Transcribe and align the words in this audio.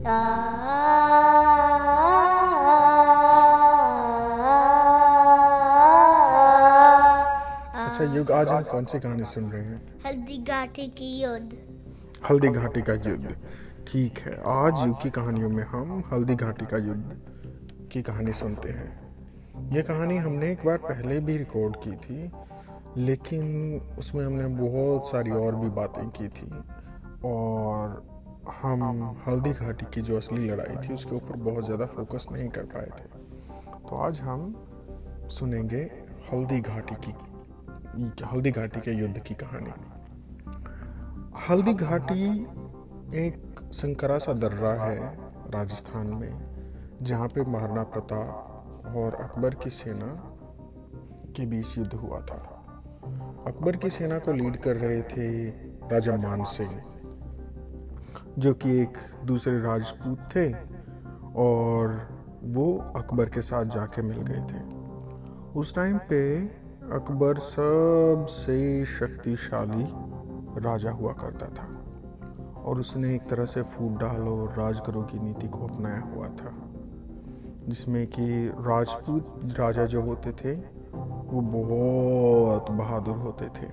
अच्छा 0.00 0.08
युग 8.14 8.30
आज 8.32 8.48
हम 8.48 8.62
कौन 8.62 8.84
सी 8.84 9.00
कहानी 9.00 9.24
सुन 9.24 9.44
रहे 9.44 9.64
हैं? 9.64 9.82
हल्दी 10.06 10.44
घाटी 10.44 10.86
की 10.88 11.22
युद्ध। 11.22 11.58
हल्दी 12.30 12.48
घाटी 12.48 12.82
का 12.82 12.92
युद्ध। 12.92 13.36
ठीक 13.92 14.18
है 14.18 14.32
आज 14.46 14.86
युग 14.86 15.02
की 15.02 15.10
कहानियों 15.10 15.48
में 15.48 15.64
हम 15.64 16.04
हल्दी 16.12 16.34
घाटी 16.34 16.66
का 16.66 16.76
युद्ध 16.76 17.20
की 17.92 18.02
कहानी 18.02 18.32
सुनते 18.32 18.68
हैं। 18.68 19.00
ये 19.72 19.82
कहानी 19.82 20.16
हमने 20.16 20.52
एक 20.52 20.66
बार 20.66 20.76
पहले 20.76 21.20
भी 21.20 21.36
रिकॉर्ड 21.36 21.76
की 21.76 21.92
थी 21.92 22.32
लेकिन 22.96 23.44
उसमें 23.98 24.26
हमने 24.26 24.46
बहुत 24.46 25.06
सारी 25.06 25.30
और 25.30 25.54
भी 25.54 25.68
बातें 25.68 26.08
की 26.08 26.28
थी 26.28 26.52
और 27.24 28.19
हम 28.48 29.22
हल्दी 29.26 29.50
घाटी 29.50 29.86
की 29.94 30.00
जो 30.00 30.16
असली 30.16 30.48
लड़ाई 30.50 30.76
थी 30.76 30.94
उसके 30.94 31.14
ऊपर 31.16 31.36
बहुत 31.36 31.64
ज़्यादा 31.64 31.86
फोकस 31.86 32.26
नहीं 32.32 32.48
कर 32.48 32.62
पाए 32.62 32.86
थे। 32.86 33.04
तो 33.88 33.96
आज 33.96 34.20
हम 34.20 34.54
सुनेंगे 35.30 35.80
हल्दी 36.32 36.60
घाटी 36.60 36.94
की 36.94 37.12
हल्दी 38.24 38.50
घाटी 38.50 38.80
के 38.80 38.90
युद्ध 38.90 39.18
की 39.18 39.34
कहानी। 39.34 39.70
हल्दी 41.48 41.74
घाटी 41.74 42.40
एक 43.16 43.60
संकरा 43.72 44.18
सा 44.18 44.32
दर्रा 44.32 44.72
है 44.84 45.14
राजस्थान 45.50 46.06
में 46.06 46.32
जहाँ 47.02 47.28
पे 47.28 47.44
महाराणा 47.44 47.82
प्रताप 47.82 48.94
और 48.96 49.14
अकबर 49.14 49.54
की 49.54 49.70
सेना 49.70 50.12
के 51.36 51.46
बीच 51.46 51.78
युद्ध 51.78 51.92
हुआ 51.94 52.20
था। 52.20 52.36
अकबर 53.46 53.76
की 53.76 53.90
सेना 53.90 54.18
को 54.18 54.32
लीड 54.32 54.56
कर 54.56 54.76
रहे 54.76 55.02
थे 55.02 55.48
राजा 55.88 56.16
मान 56.16 56.44
सिंह 56.44 56.80
जो 58.38 58.54
कि 58.54 58.80
एक 58.82 58.98
दूसरे 59.24 59.60
राजपूत 59.60 60.18
थे 60.36 60.52
और 61.36 62.08
वो 62.44 62.92
अकबर 62.96 63.28
के 63.28 63.40
साथ 63.40 63.64
जाके 63.64 64.02
मिल 64.02 64.18
गए 64.18 64.40
थे। 64.40 64.62
उस 65.58 65.74
टाइम 65.74 65.98
पे 65.98 66.44
अकबर 66.92 67.38
सबसे 67.38 68.84
शक्तिशाली 68.84 69.86
राजा 70.60 70.90
हुआ 70.90 71.12
करता 71.12 71.46
था 71.46 71.66
और 72.62 72.80
उसने 72.80 73.14
एक 73.14 73.28
तरह 73.28 73.44
से 73.44 73.62
फूट 73.62 74.00
डाल 74.00 74.22
और 74.22 74.54
राजगरों 74.58 75.02
की 75.02 75.18
नीति 75.18 75.48
को 75.48 75.58
अपनाया 75.58 76.00
हुआ 76.00 76.26
था, 76.26 76.52
जिसमें 77.68 78.06
कि 78.06 78.48
राजपूत 78.48 79.40
राजा 79.58 79.86
जो 79.86 80.02
होते 80.02 80.32
थे, 80.32 80.54
वो 80.94 81.40
बहुत 81.40 82.70
बहादुर 82.70 83.16
होते 83.16 83.44
थे 83.44 83.66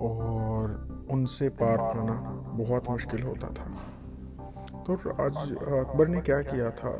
और 0.00 0.97
उनसे 1.12 1.48
पार 1.48 1.76
पाना 1.76 2.12
बहुत 2.54 2.90
मुश्किल 2.90 3.22
होता 3.22 3.48
था। 3.48 3.74
तो 4.82 5.10
आज 5.10 5.52
अकबर 5.52 6.08
ने 6.08 6.20
क्या 6.20 6.42
किया 6.42 6.70
था? 6.70 6.90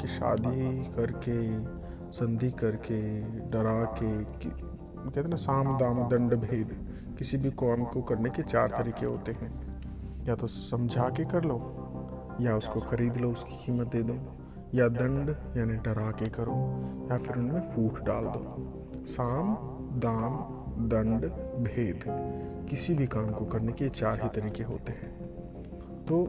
कि 0.00 0.08
शादी 0.08 0.84
करके 0.84 1.64
संधि 2.12 2.50
करके 2.50 3.20
डरा 3.20 3.84
के 3.84 4.24
कहते 4.24 5.20
हैं 5.20 5.28
ना 5.28 5.36
साम 5.36 5.78
दाम 5.78 6.08
दंड 6.08 6.34
भेद 6.34 6.88
किसी 7.18 7.36
भी 7.36 7.50
काम 7.50 7.84
को 7.84 8.02
करने 8.02 8.30
के 8.30 8.42
चार 8.42 8.68
तरीके 8.68 9.06
होते 9.06 9.32
हैं। 9.32 9.74
या 10.24 10.34
तो 10.34 10.46
समझा 10.46 11.08
के 11.08 11.24
कर 11.24 11.44
लो 11.44 11.56
या 12.40 12.56
उसको 12.56 12.80
खरीद 12.80 13.16
लो 13.16 13.30
उसकी 13.30 13.56
कीमत 13.66 13.86
दे 13.86 14.02
दो 14.02 14.16
या 14.74 14.88
दंड 14.88 15.28
यानी 15.56 15.74
डरा 15.74 16.10
के 16.10 16.30
करो 16.30 16.54
या 17.10 17.18
फिर 17.18 17.36
उनमें 17.36 17.60
फूट 17.60 18.00
डाल 18.00 18.24
दो। 18.24 18.72
साम 19.06 19.54
दाम 20.00 20.63
दंड, 20.78 21.24
भेद 21.64 22.00
किसी 22.70 22.94
भी 22.94 23.06
काम 23.06 23.30
को 23.30 23.44
करने 23.44 23.72
के 23.72 23.88
चार 23.88 24.22
ही 24.22 24.28
तरीके 24.28 24.62
होते 24.62 24.92
हैं। 24.92 25.12
तो 26.04 26.24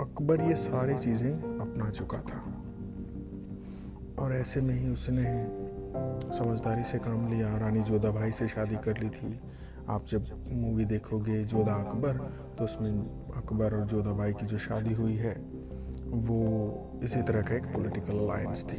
अकबर 0.00 0.40
ये 0.40 0.54
सारी 0.54 0.94
चीज़ें 0.94 1.32
अपना 1.32 1.90
चुका 1.90 2.18
था। 2.18 2.62
और 4.22 4.34
ऐसे 4.34 4.60
में 4.60 4.74
ही 4.74 4.88
उसने 4.88 5.22
समझदारी 6.38 6.84
से 6.84 6.98
काम 6.98 7.28
लिया, 7.28 7.56
रानी 7.56 7.80
जोधा 7.80 8.10
भाई 8.10 8.32
से 8.32 8.48
शादी 8.48 8.76
कर 8.76 8.98
ली 8.98 9.08
थी। 9.08 9.40
आप 9.88 10.06
जब 10.06 10.24
मूवी 10.52 10.84
देखोगे 10.84 11.44
जोधा 11.44 11.72
अकबर 11.72 12.12
तो 12.58 12.64
उसमें 12.64 12.90
अकबर 13.36 13.74
और 13.74 13.86
जोधा 13.86 14.12
भाई 14.12 14.32
की 14.32 14.46
जो 14.46 14.58
शादी 14.58 14.94
हुई 14.94 15.14
है, 15.14 15.34
वो 16.06 16.70
इसी 17.02 17.22
तरह 17.22 17.42
का 17.42 17.54
एक 17.54 17.64
पॉलिटिकल 17.64 18.12
अलायंस 18.12 18.64
थी। 18.64 18.78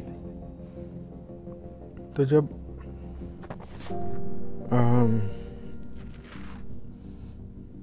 तो 2.12 2.24
जब 2.24 2.48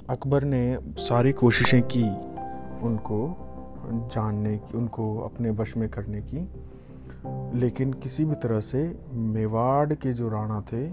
अकबर 0.09 0.43
ने 0.43 0.77
सारी 0.99 1.31
कोशिशें 1.31 1.81
की 1.81 2.03
उनको 2.81 3.19
जानने 4.13 4.57
की, 4.57 4.77
उनको 4.77 5.17
अपने 5.19 5.49
वश 5.49 5.75
में 5.77 5.89
करने 5.89 6.21
की, 6.21 6.47
लेकिन 7.59 7.93
किसी 7.93 8.25
भी 8.25 8.35
तरह 8.35 8.59
से 8.59 8.81
मेवाड़ 9.13 9.93
के 9.93 10.13
जो 10.13 10.29
राणा 10.29 10.61
थे, 10.61 10.89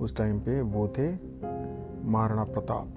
उस 0.00 0.16
टाइम 0.16 0.40
पे 0.40 0.60
वो 0.60 0.88
थे 0.88 1.08
महाराणा 2.10 2.44
प्रताप। 2.44 2.88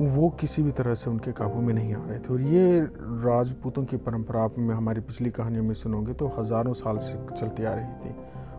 वो 0.00 0.28
किसी 0.40 0.62
भी 0.62 0.70
तरह 0.72 0.94
से 0.94 1.10
उनके 1.10 1.32
काबू 1.32 1.60
में 1.60 1.74
नहीं 1.74 1.94
आ 1.94 2.04
रहे 2.06 2.18
थे। 2.18 2.32
और 2.32 2.40
ये 2.40 2.80
राजपूतों 3.24 3.84
की 3.84 3.96
परंपरा 3.96 4.48
में 4.58 4.74
हमारी 4.74 5.00
पिछली 5.00 5.30
कहानियों 5.30 5.64
में 5.64 5.74
सुनोगे 5.74 6.12
तो 6.12 6.28
हज़ारों 6.38 6.72
साल 6.72 6.98
से 6.98 7.14
चलती 7.36 7.64
आ 7.64 7.74
रही 7.74 7.86
थी। 8.04 8.14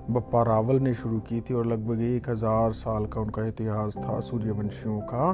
बप्पा 0.09 0.41
रावल 0.44 0.80
ने 0.80 0.94
शुरू 0.94 1.19
की 1.19 1.40
थी 1.41 1.53
और 1.53 1.66
लगभग 1.66 2.02
एक 2.02 2.30
हज़ार 2.30 2.72
साल 2.72 3.06
का 3.06 3.22
उनका 3.22 3.46
इतिहास 3.46 3.97
था 3.97 4.19
सूर्यवंशियों 4.19 5.00
का। 5.02 5.30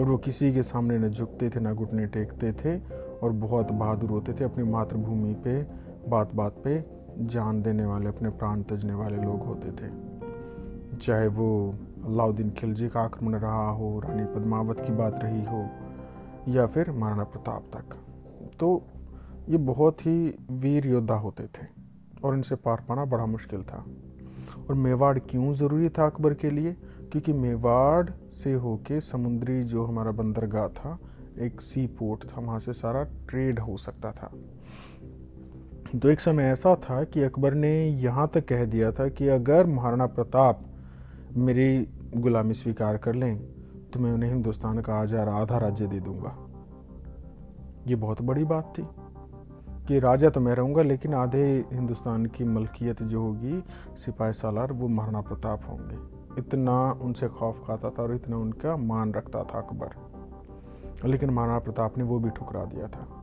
और 0.00 0.08
वो 0.08 0.16
किसी 0.18 0.52
के 0.54 0.62
सामने 0.62 0.98
न 0.98 1.08
झुकते 1.08 1.48
थे, 1.50 1.60
ना 1.60 1.72
घुटने 1.72 2.06
टेकते 2.06 2.52
थे 2.52 2.78
और 3.18 3.32
बहुत 3.32 3.72
बहादुर 3.72 4.10
होते 4.10 4.32
थे 4.32 4.44
अपनी 4.44 4.64
मातृभूमि 4.64 5.34
पे 5.34 5.62
बात 6.08 6.34
बात 6.34 6.60
पे 6.64 6.84
जान 7.18 7.62
देने 7.62 7.84
वाले, 7.84 8.08
अपने 8.08 8.30
प्राण 8.30 8.62
तजने 8.62 8.94
वाले 8.94 9.16
लोग 9.16 9.42
होते 9.42 9.70
थे। 9.70 9.90
चाहे 10.98 11.26
वो 11.28 11.74
अलाउद्दीन 12.06 12.50
खिलजी 12.50 12.88
का 12.88 13.00
आक्रमण 13.00 13.34
रहा 13.34 13.68
हो, 13.70 13.98
रानी 14.00 14.24
पद्मावत 14.24 14.80
की 14.80 14.92
बात 14.92 15.18
रही 15.22 15.44
हो, 15.44 15.66
या 16.48 16.66
फिर 16.66 16.90
महाराणा 16.90 17.24
प्रताप 17.24 17.62
तक। 17.76 17.96
तो 18.60 18.82
ये 19.48 19.58
बहुत 19.58 20.06
ही 20.06 20.34
वीर 20.50 20.86
योद्धा 20.86 21.14
होते 21.14 21.44
थे। 21.44 21.79
और 22.24 22.34
इनसे 22.34 22.54
पार 22.54 22.84
पाना 22.88 23.04
बड़ा 23.04 23.26
मुश्किल 23.26 23.62
था। 23.62 23.86
और 24.68 24.74
मेवाड़ 24.74 25.18
क्यों 25.18 25.52
ज़रूरी 25.52 25.88
था 25.88 26.06
अकबर 26.06 26.34
के 26.34 26.50
लिए? 26.50 26.72
क्योंकि 27.12 27.32
मेवाड़ 27.32 28.10
से 28.32 28.52
होके 28.52 29.00
समुद्री 29.00 29.62
जो 29.62 29.84
हमारा 29.84 30.10
बंदरगाह 30.10 30.68
था, 30.68 30.98
एक 31.38 31.60
सी 31.60 31.86
पोर्ट 31.86 32.24
था, 32.24 32.40
वहाँ 32.40 32.60
से 32.60 32.72
सारा 32.72 33.02
ट्रेड 33.02 33.58
हो 33.58 33.76
सकता 33.76 34.12
था। 34.12 34.32
तो 35.98 36.10
एक 36.10 36.20
समय 36.20 36.42
ऐसा 36.42 36.74
था 36.74 37.04
कि 37.04 37.22
अकबर 37.22 37.54
ने 37.54 37.86
यहाँ 37.86 38.30
तक 38.34 38.48
कह 38.48 38.64
दिया 38.64 38.92
था 38.92 39.08
कि 39.08 39.28
अगर 39.28 39.66
महाराणा 39.66 40.06
प्रताप 40.06 40.60
मेरी 41.36 41.88
गुलामी 42.16 42.54
स्वीकार 42.54 42.96
कर 42.96 43.14
लें 43.14 43.38
तो 43.92 44.00
मैं 44.00 44.12
उन्हें 44.12 44.30
हिंदुस्तान 44.30 44.80
का 44.80 44.94
आज 44.94 45.14
आधा 45.14 45.58
राज्य 45.58 45.86
दे 45.86 46.00
दूँगा। 46.00 46.46
ये 47.86 47.94
बहुत 47.96 48.22
बड़ी 48.22 48.44
बात 48.44 48.74
थी। 48.78 48.82
कि 49.88 49.98
राजा 49.98 50.30
तो 50.30 50.40
मैं 50.40 50.54
रहूँगा, 50.54 50.82
लेकिन 50.82 51.14
आधे 51.14 51.64
हिंदुस्तान 51.72 52.26
की 52.26 52.44
मलकियत 52.44 53.02
जो 53.02 53.22
होगी, 53.22 53.64
सिपाही 53.96 54.32
सालार, 54.32 54.72
वो 54.72 54.88
महाराणा 54.88 55.20
प्रताप 55.20 55.60
होंगे। 55.68 56.20
इतना 56.38 56.92
उनसे 56.92 57.28
खौफ 57.28 57.64
खाता 57.66 57.90
था 57.90 58.02
और 58.02 58.14
इतना 58.14 58.36
उनका 58.36 58.76
मान 58.76 59.12
रखता 59.12 59.42
था 59.42 59.60
अकबर। 59.60 59.90
लेकिन 61.08 61.30
महाराणा 61.30 61.58
प्रताप 61.58 61.98
ने 61.98 62.04
वो 62.04 62.18
भी 62.18 62.30
ठुकरा 62.30 62.64
दिया 62.64 62.88
था। 62.88 63.22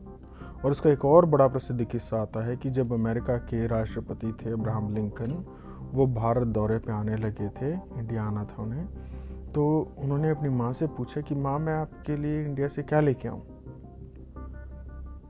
और 0.64 0.70
उसका 0.70 0.90
एक 0.90 1.04
और 1.04 1.26
बड़ा 1.26 1.48
प्रसिद्ध 1.48 1.84
किस्सा 1.84 2.22
आता 2.22 2.46
है 2.46 2.56
कि 2.56 2.70
जब 2.70 2.92
अमेरिका 2.92 3.36
के 3.36 3.66
राष्ट्रपति 3.66 4.32
थे 4.32 4.50
अब्राहम 4.50 4.94
लिंकन, 4.94 5.44
वो 5.92 6.06
भारत 6.06 6.46
दौरे 6.46 6.78
पे 6.78 6.92
आने 6.92 7.16
लगे 7.16 7.48
थे 7.48 7.72
इंडिया 7.72 8.24
आना 8.24 8.44
था 8.44 8.62
उन्हें 8.62 8.88
तो 9.54 9.92
उन्होंने 9.98 10.30
अपनी 10.30 10.48
माँ 10.48 10.72
से 10.72 10.86
पूछा 10.86 11.20
कि, 11.20 11.34
माँ, 11.34 11.58
मैं 11.58 11.74
आपके 11.74 12.16
लिए 12.16 12.44
इंडिया 12.44 12.68
से 12.68 12.82
क्या 12.82 13.00
लेके 13.00 13.28
आऊँ? 13.28 13.57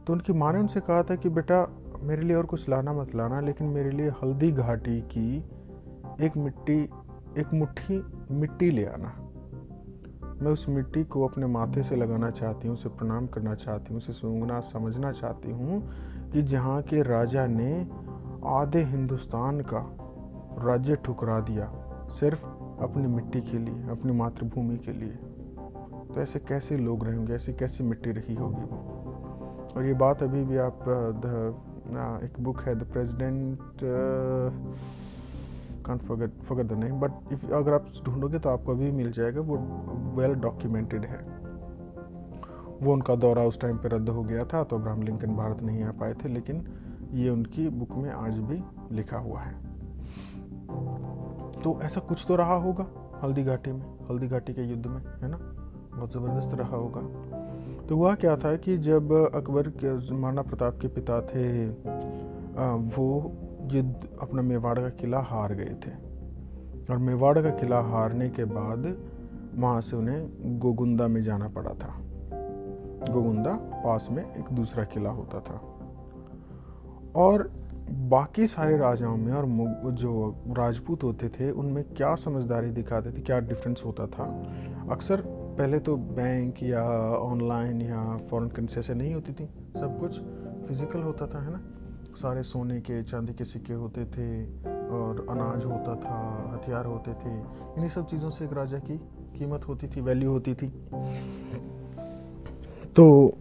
तो 0.08 0.14
उनकी 0.14 0.32
माँ 0.32 0.52
ने 0.52 0.58
उनसे 0.58 0.80
कहा 0.80 1.02
था 1.02 1.14
कि, 1.14 1.28
बेटा, 1.28 1.68
मेरे 2.02 2.22
लिए 2.22 2.36
और 2.36 2.46
कुछ 2.46 2.68
लाना 2.68 2.92
मत 2.92 3.14
लाना, 3.14 3.40
लेकिन 3.40 3.66
मेरे 3.66 3.90
लिए 3.90 4.08
हल्दी 4.08 4.52
घाटी 4.52 5.00
की 5.00 5.44
एक 6.20 6.36
मिट्टी, 6.36 6.88
एक 7.38 7.54
मुट्ठी, 7.54 8.04
मिट्टी 8.30 8.70
ले 8.70 8.84
आना। 8.84 9.12
मैं 10.42 10.50
उस 10.50 10.68
मिट्टी 10.68 11.04
को 11.04 11.28
अपने 11.28 11.46
माथे 11.46 11.82
से 11.82 11.96
लगाना 11.96 12.30
चाहती 12.30 12.68
हूँ, 12.68 12.74
उसे 12.76 12.88
प्रणाम 12.88 13.26
करना 13.26 13.54
चाहती 13.54 13.86
हूँ, 13.88 13.96
उसे 13.96 14.12
सूंघना, 14.12 14.60
समझना 14.60 15.12
चाहती 15.12 15.50
हूँ 15.50 15.90
कि 16.30 16.42
जहाँ 16.42 16.82
के 16.82 17.02
राजा 17.02 17.46
ने 17.46 17.88
आधे 18.44 18.82
हिंदुस्तान 18.82 19.60
का 19.60 19.96
राज्य 20.64 20.96
ठुकरा 20.96 21.40
दिया, 21.40 21.72
सिर्फ़ 22.10 22.44
अपनी 22.82 23.06
मिट्टी 23.06 23.40
के 23.40 23.58
लिए, 23.58 23.88
अपनी 23.90 24.12
मातृभूमि 24.12 24.76
के 24.76 24.92
लिए। 24.92 25.18
तो 26.14 26.14
ऐसे 26.18 26.38
कैसे 26.38 26.76
लोग 26.76 27.04
रहेंगे? 27.04 27.32
ऐसी 27.32 27.52
कैसी 27.52 27.84
मिट्टी 27.84 28.10
रही 28.10 28.34
होगी 28.34 28.62
वो? 28.62 28.97
और 29.76 29.86
ये 29.86 29.94
बात 29.94 30.22
अभी 30.22 30.44
भी 30.44 30.56
आप 30.58 30.84
द 31.24 32.22
एक 32.24 32.40
बुक 32.44 32.60
है 32.60 32.74
the 32.74 32.84
president 32.92 33.58
can't 35.86 36.00
forget 36.02 36.30
forget 36.38 36.66
the 36.66 36.72
name 36.74 37.00
but 37.00 37.32
if 37.32 37.46
अगर 37.52 37.74
आप 37.74 37.86
ढूंढोगे 38.04 38.38
तो 38.38 38.48
आपको 38.48 38.72
अभी 38.72 38.90
मिल 38.92 39.10
जाएगा, 39.12 39.40
वो 39.40 39.56
वेल 40.16 40.34
डॉक्यूमेंटेड 40.36 41.04
है। 41.04 41.20
वो 42.82 42.92
उनका 42.92 43.14
दौरा 43.16 43.42
उस 43.44 43.60
टाइम 43.60 43.76
पे 43.76 43.88
रद्द 43.88 44.08
हो 44.08 44.22
गया 44.22 44.44
था 44.44 44.62
तो 44.64 44.76
अब्राहम 44.76 45.02
लिंकन 45.02 45.36
भारत 45.36 45.62
नहीं 45.62 45.82
आ 45.84 45.90
पाए 45.92 46.14
थे, 46.14 46.28
लेकिन 46.28 46.66
ये 47.14 47.30
उनकी 47.30 47.68
बुक 47.70 47.96
में 47.96 48.10
आज 48.10 48.38
भी 48.40 48.62
लिखा 48.96 49.18
हुआ 49.18 49.40
है। 49.40 49.54
तो 51.62 51.78
ऐसा 51.82 52.00
कुछ 52.00 52.24
तो 52.28 52.36
रहा 52.36 52.54
होगा, 52.56 52.86
हल्दी 53.22 53.42
घाटी 53.44 53.72
में, 53.72 53.82
हल्दी 54.10 54.28
घाटी 54.28 54.52
के 54.54 54.62
युद्ध 54.62 54.86
में, 54.86 55.00
है 55.22 55.28
ना? 55.28 55.36
बहुत 55.96 56.12
ज़बरदस्त 56.12 56.58
रहा 56.58 56.76
होगा। 56.76 57.00
तो 57.88 57.96
हुआ 57.96 58.14
क्या 58.14 58.36
था 58.36 58.56
कि 58.56 58.76
जब 58.78 59.12
अकबर 59.34 59.68
के 59.68 59.92
महाराणा 60.14 60.42
प्रताप 60.42 60.78
के 60.80 60.88
पिता 60.88 61.20
थे 61.20 61.68
वो 62.96 63.06
युद्ध 63.72 64.08
अपना 64.22 64.42
मेवाड़ 64.42 64.78
का 64.78 64.88
किला 64.88 65.20
हार 65.20 65.54
गए 65.54 65.74
थे। 65.84 65.90
और 66.90 66.98
मेवाड़ 66.98 67.38
का 67.38 67.50
किला 67.50 67.80
हारने 67.80 68.28
के 68.28 68.44
बाद 68.44 68.94
वहाँ 69.54 69.80
से 69.80 69.96
उन्हें 69.96 70.58
गोगुंदा 70.58 71.08
में 71.08 71.20
जाना 71.22 71.48
पड़ा 71.48 71.70
था। 71.70 71.94
गोगुंदा 73.12 73.52
पास 73.84 74.08
में 74.10 74.22
एक 74.24 74.52
दूसरा 74.52 74.84
किला 74.84 75.10
होता 75.10 75.40
था। 75.40 75.60
और 77.16 77.50
बाकी 77.90 78.46
सारे 78.46 78.76
राजाओं 78.76 79.16
में 79.16 79.32
और 79.32 79.92
जो 79.92 80.34
राजपूत 80.48 81.04
होते 81.04 81.28
थे, 81.28 81.50
उनमें 81.50 81.84
क्या 81.84 82.14
समझदारी 82.14 82.70
दिखाते 82.70 83.12
थे, 83.12 83.20
क्या 83.20 83.38
डिफरेंस 83.40 83.82
होता 83.86 84.06
था, 84.06 84.24
अक्सर 84.90 85.22
पहले 85.58 85.78
तो 85.78 85.96
बैंक 85.96 86.62
या 86.62 86.82
ऑनलाइन 87.16 87.80
या 87.82 88.16
फॉरेन 88.30 88.48
करेंसी 88.48 88.82
से 88.82 88.94
नहीं 88.94 89.14
होती 89.14 89.32
थी। 89.32 89.46
सब 89.76 89.98
कुछ 90.00 90.18
फ़िज़िकल 90.66 91.02
होता 91.02 91.26
था, 91.26 91.44
है 91.44 91.50
ना? 91.50 91.60
सारे 92.14 92.42
सोने 92.42 92.80
के, 92.80 93.02
चांदी 93.02 93.32
के 93.32 93.44
सिक्के 93.44 93.72
होते 93.72 94.04
थे 94.04 94.44
और 94.88 95.26
अनाज 95.30 95.64
होता 95.64 95.94
था, 95.94 96.16
हथियार 96.54 96.86
होते 96.86 97.12
थे। 97.14 97.34
इन्हीं 97.34 97.88
सब 97.88 98.06
चीज़ों 98.06 98.30
से 98.30 98.44
एक 98.44 98.52
राजा 98.52 98.78
की 98.78 98.96
कीमत 99.38 99.68
होती 99.68 99.88
थी 99.88 100.00
वैल्यू 100.00 100.30
होती 100.30 100.54
थी। 100.54 100.68
तो 102.96 103.34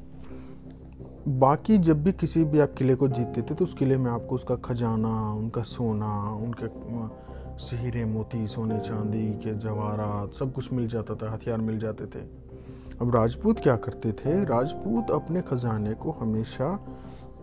बाकी 1.28 1.78
जब 1.78 2.04
भी 2.04 2.12
किसी 2.12 2.44
भी 2.44 2.60
आप 2.60 2.74
किले 2.78 2.96
को 2.96 3.08
जीतते 3.08 3.42
थे 3.42 3.56
तो 3.56 3.64
उस 3.64 3.74
किले 3.74 3.98
में 3.98 4.12
आपको 4.12 4.36
उसका 4.36 4.56
खजाना, 4.56 5.34
उनका 5.34 5.62
सोना, 5.62 6.22
उनके 6.36 6.68
हीरे 7.62 8.06
मोती, 8.06 8.48
सोने, 8.48 8.80
चांदी 8.80 9.34
के 9.34 9.54
जवाहरात, 9.54 10.34
सब 10.34 10.54
कुछ 10.54 10.74
मिल 10.74 10.88
जाता 10.88 11.16
था, 11.16 11.34
हथियार 11.34 11.58
मिल 11.58 11.80
जाते 11.80 12.06
थे। 12.06 12.20
अब 13.02 13.16
राजपूत 13.16 13.60
क्या 13.60 13.76
करते 13.76 14.12
थे? 14.12 14.46
राजपूत 14.46 15.12
अपने 15.12 15.42
खजाने 15.42 15.94
को 15.94 16.12
हमेशा 16.12 16.80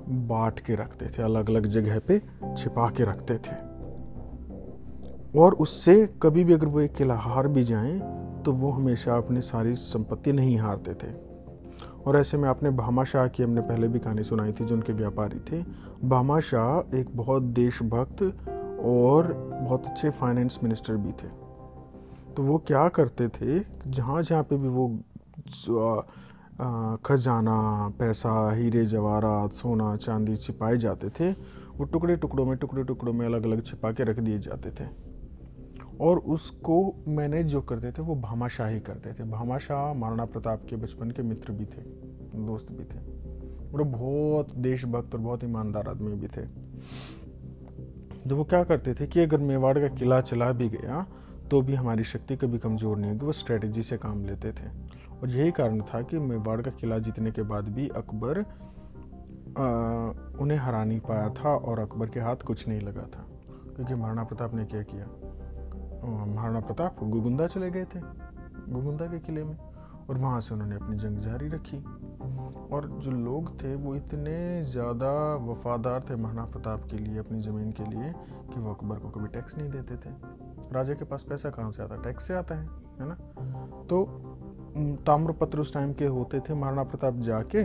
बांट 0.09 0.61
के 0.61 0.75
रखते 0.75 1.07
थे 1.07 1.23
अलग 1.23 1.51
अलग 1.51 1.67
जगह 1.67 1.99
पे 1.99 2.23
छिपा 2.57 2.91
के 2.91 3.05
रखते 3.05 3.35
थे। 3.35 3.57
और 5.39 5.55
उससे 5.55 6.15
कभी 6.23 6.45
भी 6.45 6.53
अगर 6.53 6.67
वो 6.67 6.81
एक 6.81 6.95
किला 6.95 7.15
हार 7.15 7.49
भी 7.49 7.65
जाएँ 7.65 8.01
तो 8.43 8.53
वो 8.53 8.71
हमेशा 8.71 9.17
अपनी 9.17 9.41
सारी 9.41 9.75
संपत्ति 9.75 10.33
नहीं 10.33 10.59
हारते 10.59 10.95
थे। 10.95 11.13
और 12.07 12.17
ऐसे 12.17 12.37
में 12.37 12.49
आपने 12.49 12.71
भामा 12.71 13.05
शाह 13.05 13.29
की 13.29 13.43
हमने 13.43 13.61
पहले 13.61 13.89
भी 13.89 13.99
कहानी 13.99 14.23
सुनाई 14.23 14.53
थी, 14.53 14.65
जो 14.65 14.75
उनके 14.75 14.93
व्यापारी 14.93 15.39
थे। 15.53 15.65
भामा 16.05 16.41
शाह 16.41 16.97
एक 16.97 17.07
बहुत 17.17 17.43
देशभक्त 17.43 18.23
और 18.85 19.33
बहुत 19.63 19.87
अच्छे 19.87 20.11
फाइनेंस 20.11 20.61
मिनिस्टर 20.63 20.97
भी 20.97 21.13
थे। 21.13 21.29
तो 22.35 22.43
वो 22.43 22.59
क्या 22.59 22.89
करते 22.89 23.29
थे, 23.29 23.65
जहाँ 23.87 24.23
जहाँ 24.23 24.43
पे 24.43 24.57
भी 24.57 24.69
वो 24.69 24.89
खजाना, 27.05 27.89
पैसा, 27.99 28.53
हीरे, 28.53 28.87
जवाहरात, 28.87 29.53
सोना, 29.53 29.97
चांदी 29.97 30.37
छिपाए 30.37 30.77
जाते 30.77 31.09
थे, 31.09 31.33
वो 31.77 31.85
टुकड़े 31.85 32.17
टुकड़ों 32.17 32.47
में, 32.47 32.57
टुकड़े 32.57 32.85
टुकड़ों 32.85 33.13
में 33.13 33.27
अलग 33.27 33.45
अलग 33.45 33.65
छिपा 33.65 33.93
के 33.93 34.05
रख 34.05 34.19
दिए 34.19 34.39
जाते 34.39 34.71
थे। 34.71 34.89
और 36.01 36.19
उसको 36.19 37.05
मैनेज 37.09 37.47
जो 37.47 37.61
करते 37.61 37.93
थे, 37.93 38.03
वो 38.03 38.15
भामाशाह 38.15 38.69
ही 38.69 38.81
करते 38.81 39.13
थे। 39.13 39.25
भामाशाह 39.25 39.93
महाराणा 39.95 40.25
प्रताप 40.25 40.63
के 40.71 40.77
बचपन 40.77 41.11
के 41.11 41.23
मित्र 41.23 41.53
भी 41.53 41.65
थे, 41.65 41.83
दोस्त 42.47 42.73
भी 42.73 42.85
थे। 42.85 42.99
और 43.75 43.83
बहुत 43.83 44.55
देशभक्त 44.57 45.15
और 45.15 45.21
बहुत 45.21 45.45
ईमानदार 45.45 45.89
आदमी 45.89 46.15
भी 46.15 46.27
थे। 46.27 46.47
तो 48.25 48.37
वो 48.37 48.45
क्या 48.45 48.63
करते 48.65 48.95
थे 48.95 49.07
कि 49.07 49.21
अगर 49.21 49.39
मेवाड़ 49.41 49.79
का 49.79 49.89
किला 49.89 50.21
चला 50.23 50.51
भी 50.53 50.69
गया 50.69 51.05
तो 51.51 51.61
भी 51.63 51.75
हमारी 51.75 52.05
शक्ति 52.05 52.37
कभी 52.37 52.59
कमज़ोर 52.59 52.97
नहीं 52.99 53.11
होगी, 53.11 53.27
वो 53.27 53.33
स्ट्रेटजी 53.33 53.83
से 53.83 53.97
काम 53.97 54.25
लेते 54.25 54.53
थे। 54.53 54.69
और 55.15 55.31
यही 55.31 55.51
कारण 55.51 55.81
था 55.83 56.01
कि 56.03 56.19
मेवाड़ 56.19 56.61
का 56.63 56.71
किला 56.71 56.99
जीतने 56.99 57.31
के 57.31 57.43
बाद 57.45 57.69
भी 57.69 57.89
अकबर 57.97 58.39
उन्हें 60.41 60.59
हरा 60.59 60.85
नहीं 60.85 61.01
पाया 61.01 61.29
था 61.31 61.49
और 61.49 61.79
अकबर 61.79 62.09
के 62.09 62.21
हाथ 62.21 62.37
कुछ 62.47 62.67
नहीं 62.69 62.81
लगा 62.81 63.03
था। 63.09 63.27
क्योंकि 63.75 63.95
महाराणा 63.95 64.25
प्रताप 64.25 64.55
ने 64.55 64.65
क्या 64.65 64.83
किया? 64.83 65.07
महाराणा 66.27 66.61
प्रताप 66.61 67.05
गुगुंदा 67.05 67.47
चले 67.47 67.71
गए 67.71 67.85
थे 67.85 68.01
गुगुंदा 68.69 69.07
के 69.07 69.19
किले 69.19 69.45
में, 69.45 69.57
और 70.09 70.19
वहाँ 70.19 70.41
से 70.41 70.55
उन्होंने 70.55 70.77
अपनी 70.77 70.97
जंग 70.97 71.19
जारी 71.21 71.49
रखी। 71.49 71.77
और 72.73 72.87
जो 73.03 73.11
लोग 73.11 73.51
थे 73.63 73.75
वो 73.77 73.95
इतने 73.95 74.63
ज़्यादा 74.65 75.11
वफादार 75.43 76.05
थे 76.11 76.17
महाराणा 76.17 76.45
प्रताप 76.53 76.85
के 76.91 76.97
लिए, 76.97 77.19
अपनी 77.19 77.41
ज़मीन 77.41 77.71
के 77.73 77.85
लिए, 77.85 78.13
कि 78.53 78.61
वो 78.61 78.73
अकबर 78.73 78.99
को 78.99 79.09
कभी 79.11 79.29
टैक्स 79.29 79.57
नहीं 79.59 79.71
देते 79.71 79.97
थे। 79.97 80.11
राजा 80.75 80.95
के 80.95 81.05
पास 81.05 81.27
पैसा 81.29 81.51
कहाँ 81.51 81.71
से 81.71 81.83
आता? 81.83 82.03
टैक्स 82.03 82.27
से 82.29 82.35
आता 82.35 82.55
है 82.55 82.69
है 83.01 83.09
ना? 83.09 83.15
तो 83.91 84.05
ताम्रपत्र 85.07 85.61
उस 85.61 85.73
टाइम 85.75 85.93
के 85.93 86.07
होते 86.09 86.41
थे 86.41 86.55
महाराणा 86.55 86.83
प्रताप 86.85 87.15
जाके 87.23 87.65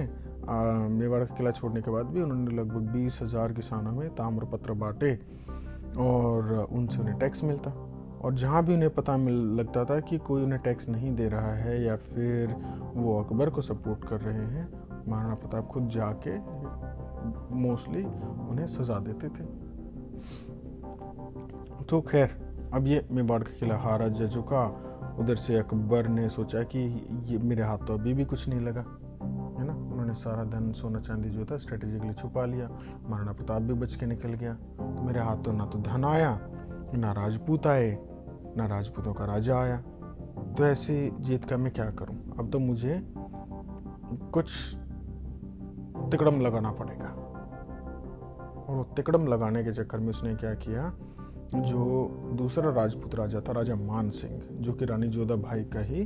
मेवाड़ 0.90 1.24
का 1.24 1.36
किला 1.36 1.52
छोड़ने 1.52 1.82
के 1.82 1.92
बाद 1.92 2.06
भी 2.06 2.22
उन्होंने 2.22 2.56
लगभग 2.56 2.90
बीस 2.92 3.20
हज़ार 3.22 3.54
किसानों 3.54 3.92
में 3.92 4.10
ताम्रपत्र 4.16 4.74
बांटे 4.76 5.14
और 6.00 6.68
उनसे 6.72 7.00
उन्हें 7.00 7.18
टैक्स 7.20 7.44
मिलता। 7.44 7.72
और 8.22 8.34
जहाँ 8.34 8.64
भी 8.66 8.74
उन्हें 8.74 8.90
पता 8.94 9.16
मिल, 9.18 9.36
लगता 9.56 9.84
था 9.86 10.00
कि 10.00 10.18
कोई 10.18 10.44
उन्हें 10.44 10.62
टैक्स 10.62 10.90
नहीं 10.90 11.16
दे 11.16 11.28
रहा 11.30 11.54
है 11.54 11.82
या 11.84 11.96
फिर 11.96 12.56
वो 12.96 13.20
अकबर 13.20 13.50
को 13.50 13.62
सपोर्ट 13.62 14.08
कर 14.08 14.22
रहे 14.22 14.46
हैं, 14.48 14.68
महाराणा 15.08 15.36
प्रताप 15.36 15.68
खुद 15.68 15.88
जाके 15.88 16.38
मोस्टली 17.56 18.04
उन्हें 18.50 18.68
सजा 18.68 19.00
देते 19.00 19.30
थे। 19.30 19.44
तो 21.86 22.02
खैर, 22.02 22.38
अब 22.74 22.88
ये 22.88 23.08
मेवाड़ 23.12 23.42
का 23.44 23.58
किला 23.60 23.78
हारा 23.78 24.08
जा 24.08 24.28
चुका। 24.28 24.66
उधर 25.20 25.36
से 25.36 25.58
अकबर 25.58 26.08
ने 26.08 26.30
सोचा 26.30 26.64
कि 26.64 26.80
ये 27.26 27.38
मेरे 27.38 27.64
हाथ 27.64 27.78
तो 27.78 27.94
अभी 27.94 28.14
भी 28.14 28.26
कुछ 28.26 28.48
नहीं 28.50 28.60
लगा, 28.60 28.82
है 29.60 29.66
ना? 29.66 29.74
उन्होंने 29.74 30.14
सारा 30.14 30.44
धन, 30.44 30.72
सोना, 30.72 31.00
चांदी 31.00 31.30
जो 31.30 31.46
था 31.46 31.58
स्ट्रेटेजिकली 31.58 32.14
छुपा 32.14 32.46
लिया। 32.46 32.70
महाराणा 33.10 33.32
प्रताप 33.32 33.62
भी 33.62 33.74
बच 33.74 33.96
के 33.96 34.06
निकल 34.06 34.34
गया। 34.34 34.54
तो 34.54 35.04
मेरे 35.04 35.20
हाथ 35.20 35.38
तो 35.38 35.52
ना 35.52 35.66
तो 35.66 35.80
धन 35.80 36.06
आया, 36.06 36.40
ना 36.96 37.12
राजपूत 37.12 37.68
आए 37.68 37.92
ना 38.60 38.66
राजपूतों 38.66 39.14
का 39.14 39.26
राजा 39.26 39.60
आया। 39.60 39.78
तो 40.58 40.66
ऐसी 40.66 40.98
जीत 41.20 41.46
का 41.46 41.58
मैं 41.58 41.72
क्या 41.74 41.90
करूँ? 41.92 42.16
अब 42.40 42.50
तो 42.52 42.60
मुझे 42.60 43.02
कुछ 44.34 44.52
तिकड़म 46.12 46.40
लगाना 46.42 46.72
पड़ेगा। 46.72 47.10
और 48.68 48.76
वो 48.76 48.84
तिकड़म 48.96 49.28
लगाने 49.28 49.64
के 49.64 49.72
चक्कर 49.72 49.98
में 49.98 50.10
उसने 50.10 50.36
क्या 50.36 50.54
किया? 50.54 50.94
जो 51.56 51.78
दूसरा 52.34 52.72
राजपूत 52.72 53.16
राजा 53.16 53.40
था, 53.42 53.52
राजा 53.52 53.76
मान 53.76 54.10
सिंह, 54.10 54.42
जो 54.54 54.74
कि 54.74 54.86
रानी 54.86 55.08
जोधा 55.08 55.36
भाई 55.36 55.64
का 55.64 55.80
ही 55.80 56.06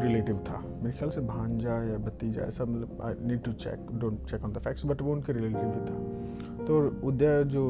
रिलेटिव 0.00 0.38
था। 0.38 0.58
मेरे 0.82 0.96
ख्याल 0.98 1.10
से 1.10 1.20
भांजा 1.20 1.74
या 1.84 1.98
भतीजा, 1.98 2.42
ऐसा 2.42 2.64
मतलब 2.64 3.02
I 3.02 3.14
need 3.20 3.42
to 3.42 3.52
check 3.52 3.86
don't 3.92 4.24
check 4.24 4.44
on 4.44 4.52
the 4.52 4.58
facts 4.58 4.86
but 4.86 5.02
वो 5.02 5.12
उनके 5.12 5.32
रिलेटिव 5.32 5.68
ही 5.68 5.80
था। 5.80 6.64
तो 6.64 6.78
उदय 7.08 7.44
जो 7.44 7.64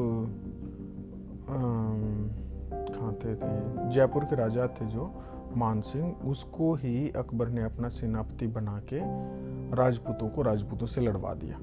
कहाँ 1.49 2.42
थे 2.89 3.35
थे 3.35 3.49
जयपुर 3.89 4.25
के 4.25 4.35
राजा 4.35 4.67
थे 4.67 4.85
जो 4.85 5.23
मान 5.57 5.81
सिंह 5.81 6.15
उसको 6.25 6.73
ही 6.73 7.11
अकबर 7.11 7.49
ने 7.49 7.63
अपना 7.63 7.87
सेनापति 7.87 8.47
बना 8.47 8.81
के 8.93 8.99
राजपूतों 9.75 10.29
को 10.29 10.41
राजपूतों 10.41 10.85
से 10.85 11.01
लड़वा 11.01 11.33
दिया। 11.33 11.59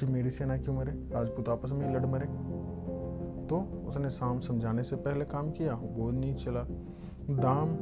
कि 0.00 0.06
मेरी 0.06 0.30
सेना 0.30 0.58
क्यों 0.58 0.74
मरे? 0.74 0.92
राजपूत 0.92 1.48
आपस 1.48 1.70
में 1.70 1.88
ही 1.88 1.94
लड़ 1.94 2.06
मरे। 2.06 2.26
तो 3.46 3.84
उसने 3.88 4.10
शाम 4.10 4.40
समझाने 4.40 4.82
से 4.82 4.96
पहले 4.96 5.24
काम 5.24 5.50
किया 5.50 5.74
वो 5.74 6.10
नहीं 6.10 6.34
चला। 6.34 6.60
दाम 7.30 7.76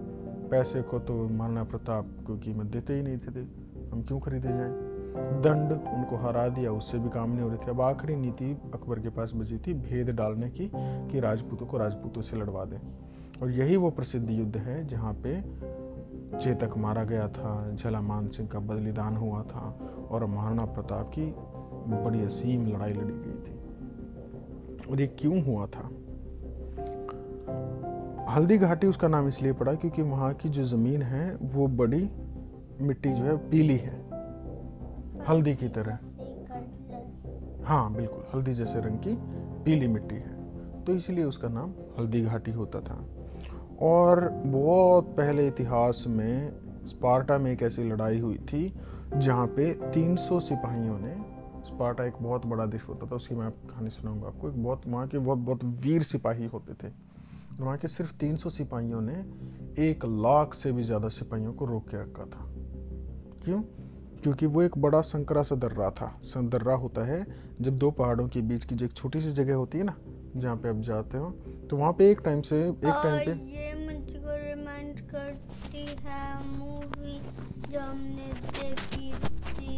पैसे 0.49 0.83
को 0.83 0.99
तो 0.99 1.28
महाराणा 1.28 1.64
प्रताप 1.64 2.07
को 2.26 2.37
कीमत 2.37 2.66
देते 2.66 2.95
ही 2.95 3.02
नहीं 3.02 3.19
थे, 3.19 3.31
थे। 3.31 3.47
हम 3.90 4.02
क्यों 4.02 4.21
खरीदे 4.21 4.49
जाए? 4.49 4.84
दंड 5.16 5.73
उनको 5.73 6.16
हरा 6.16 6.49
दिया, 6.49 6.73
उससे 6.73 6.99
भी 6.99 7.09
काम 7.09 7.30
नहीं 7.30 7.40
हो 7.40 7.49
रही 7.49 7.59
थी। 7.59 7.71
अब 7.71 7.80
आखिरी 7.80 8.16
नीति 8.16 8.56
अकबर 8.75 9.00
के 9.00 9.09
पास 9.09 9.33
बची 9.35 9.59
थी, 9.59 9.75
भेद 9.75 10.11
डालने 10.11 10.50
की, 10.50 10.71
कि 10.75 11.21
राजपूतों 11.21 11.66
को 11.66 11.78
राजपूतों 11.78 12.23
से 12.23 12.37
लड़वा 12.37 12.64
दें। 12.64 12.78
और 13.42 13.50
यही 13.50 13.76
वो 13.76 13.90
प्रसिद्ध 13.90 14.30
युद्ध 14.30 14.56
है, 14.56 14.87
जहाँ 14.87 15.14
पे 15.14 15.40
चेतक 16.38 16.76
मारा 16.76 17.04
गया 17.04 17.28
था 17.28 17.73
झला 17.75 18.00
मान 18.00 18.28
सिंह 18.28 18.49
का 18.49 18.59
बलिदान 18.59 19.16
हुआ 19.16 19.42
था, 19.42 19.78
और 20.11 20.26
महाराणा 20.26 20.64
प्रताप 20.64 21.11
की 21.18 21.35
बड़ी 22.04 22.25
असीम 22.25 22.66
लड़ाई 22.66 22.92
लड़ी 22.92 23.14
गई 23.14 23.42
थी। 23.42 23.64
और 24.92 25.00
ये 25.00 25.06
क्यों 25.06 25.44
हुआ 25.44 25.66
था? 25.66 25.90
हल्दी 28.33 28.59
घाटी 28.59 28.87
उसका 28.87 29.09
नाम 29.09 29.28
इसलिए 29.28 29.52
पड़ा 29.52 29.75
क्योंकि 29.75 30.02
वहाँ 30.02 30.35
की 30.35 30.49
जो 30.49 30.64
ज़मीन 30.64 31.02
है, 31.02 31.37
वो 31.42 31.66
बड़ी 31.66 32.11
मिट्टी 32.80 33.12
जो 33.12 33.25
है, 33.25 33.50
पीली 33.50 33.76
है। 33.76 34.03
हल्दी 35.28 35.54
की 35.54 35.69
तरह। 35.69 35.99
हाँ 37.64 37.95
बिल्कुल, 37.95 38.25
हल्दी 38.35 38.54
जैसे 38.54 38.81
रंग 38.81 38.99
की 38.99 39.16
पीली 39.64 39.87
मिट्टी 39.87 40.14
है। 40.14 40.85
तो 40.85 40.93
इसलिए 40.93 41.25
उसका 41.25 41.49
नाम 41.49 41.73
हल्दी 41.99 42.23
घाटी 42.23 42.50
होता 42.50 42.81
था। 42.81 43.07
और 43.81 44.28
बहुत 44.28 45.04
पहले 45.04 45.47
इतिहास 45.49 46.04
में 46.07 46.52
स्पार्टा 46.87 47.38
में 47.38 47.52
एक 47.52 47.62
ऐसी 47.62 47.85
लड़ाई 47.85 48.19
हुई 48.21 48.38
थी, 48.38 48.75
जहाँ 49.16 49.47
पे 49.47 49.73
300 49.75 50.40
सिपाहियों 50.40 50.99
ने, 50.99 51.14
स्पार्टा 51.66 52.04
एक 52.04 52.14
बहुत 52.21 52.47
बड़ा 52.47 52.66
देश 52.66 52.88
होता 52.88 53.07
था, 53.07 53.16
उसकी 53.16 53.35
मैं 53.35 53.50
कहानी 53.50 53.90
सुनाऊँगा 53.90 54.26
आपको। 54.26 54.49
एक 54.49 54.62
बहुत, 54.64 54.83
वहाँ 54.87 55.09
के 55.09 55.19
बहुत 55.19 55.38
बहुत 55.38 55.64
वीर 55.64 56.02
सिपाही 56.02 56.47
होते 56.47 56.75
थे। 56.75 56.93
वहाँ 57.61 57.78
के 57.78 57.88
सिर्फ़ 57.88 58.14
300 58.14 58.50
सिपाहियों 58.50 59.00
ने 59.00 59.25
एक 59.88 60.04
लाख 60.04 60.54
से 60.54 60.73
भी 60.73 60.83
ज़्यादा 60.83 61.09
सिपाहियों 61.09 61.52
को 61.52 61.64
रोक 61.64 61.88
के 61.88 61.97
रखा 61.97 62.25
था। 62.25 62.50
क्यों? 63.45 63.62
क्योंकि 64.25 64.47
वो 64.47 64.62
एक 64.62 64.78
बड़ा 64.78 65.00
संकरा 65.00 65.43
सा 65.43 65.54
दर्रा 65.54 65.90
था। 65.90 66.21
दर्रा 66.37 66.75
होता 66.75 67.04
है 67.07 67.26
जब 67.61 67.78
दो 67.78 67.90
पहाड़ों 67.90 68.28
के 68.28 68.40
बीच 68.40 68.64
की 68.64 68.75
जो 68.75 68.87
एक 68.87 68.93
छोटी 68.93 69.21
सी 69.21 69.33
जगह 69.33 69.54
होती 69.54 69.78
है 69.78 69.85
ना 69.85 69.97
जहाँ 70.37 70.57
पे 70.57 70.69
आप 70.69 70.76
जाते 70.76 71.19
हो 71.19 71.31
तो 71.71 71.76
वहाँ 71.76 71.93
पे 71.93 72.11
एक 72.11 72.21
टाइम 72.21 72.40
से 72.40 72.69
एक 72.69 72.81
टाइम 72.85 73.25
पे 73.25 73.33
ये 73.33 73.75
मुझको 73.75 74.37
रिमाइंड 74.45 75.00
करती 75.00 75.87
है 76.02 76.47
मूवी 76.59 77.21
जो 77.73 77.81
हमने 77.81 78.33
देखी 78.59 79.12
थी 79.52 79.76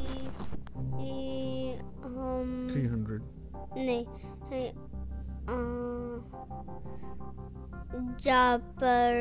हम 2.05 2.69
300 2.75 3.21
नहीं 3.77 4.07
जहाँ 8.25 8.59
पर 8.59 9.13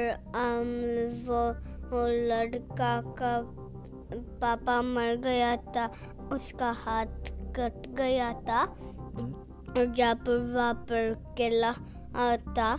वो 1.90 2.08
लड़का 2.08 3.02
का 3.02 3.65
पापा 4.14 4.82
मर 4.82 5.16
गया 5.16 5.56
था 5.56 5.86
उसका 6.32 6.72
हाथ 6.72 7.32
कट 7.56 7.88
गया 7.88 8.32
था। 8.34 8.64
और 8.64 9.94
जहाँ 9.98 10.16
वापर 10.16 10.38
वहाँ 10.54 10.74
पर 10.74 11.14
केला 11.38 11.70
आ, 11.70 12.36
था 12.38 12.74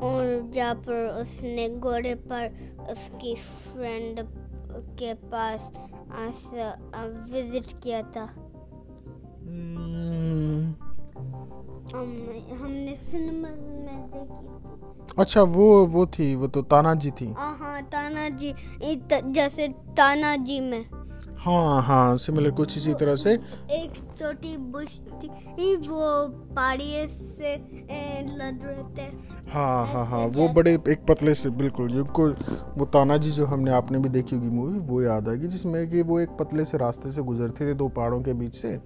और 0.00 0.50
जहाँ 0.54 0.74
उसने 1.20 1.68
घोड़े 1.68 2.14
पर 2.14 2.44
उसकी 2.90 3.34
फ्रेंड 3.36 4.20
के 4.98 5.14
पास 5.14 5.70
विज़िट 7.30 7.66
किया 7.82 8.02
था। 8.02 8.24
हमने 11.94 12.94
सिनेमा 12.96 13.48
में 13.48 14.10
देखी 14.12 15.12
अच्छा 15.18 15.42
वो 15.42 15.86
वो 15.86 16.06
थी 16.06 16.34
वो 16.34 16.46
तो 16.46 16.62
ताना 16.62 16.94
जी 16.94 17.10
थी। 17.10 17.26
हाँ 17.32 17.56
हाँ 17.58 17.82
तानाजी 17.82 18.52
जैसे 18.82 19.20
जैसे 19.32 19.68
तानाजी 19.96 20.60
में। 20.60 20.84
हाँ 21.38 21.82
हाँ 21.82 22.16
सिमिलर 22.18 22.50
कुछ 22.50 22.76
इसी 22.76 22.92
तरह 22.94 23.16
से। 23.16 23.32
एक 23.32 23.96
छोटी 24.18 24.56
बुश 24.56 24.98
थी 25.22 25.76
वो 25.78 26.28
पहाड़ी 26.54 27.06
से 27.08 27.54
लड़ 28.28 28.54
रहे 28.54 28.82
थे। 28.96 29.06
हाँ 29.52 29.86
हाँ 29.86 30.04
हाँ 30.06 30.24
वो 30.28 30.48
बड़े 30.48 30.72
एक 30.88 31.04
पतले 31.08 31.34
से 31.34 31.50
बिल्कुल 31.50 31.88
जो 31.88 32.04
को 32.16 32.26
वो 32.78 32.84
तानाजी 32.86 33.30
जो 33.30 33.46
हमने 33.46 33.70
आपने 33.70 33.98
भी 33.98 34.08
देखी 34.08 34.36
होगी 34.36 34.48
मूवी 34.48 34.78
वो 34.78 35.00
याद 35.02 35.28
आएगी 35.28 35.48
जिसमें 35.48 35.88
कि 35.90 36.02
वो 36.02 36.18
एक 36.20 36.36
पतले 36.40 36.64
से 36.64 36.78
रास्ते 36.78 37.12
से 37.12 37.22
गुजरते 37.22 37.66
थे 37.66 37.74
दो 37.74 37.88
पहाड़ों 37.90 38.20
के 38.22 38.32
बीच 38.32 38.54
से। 38.54 38.76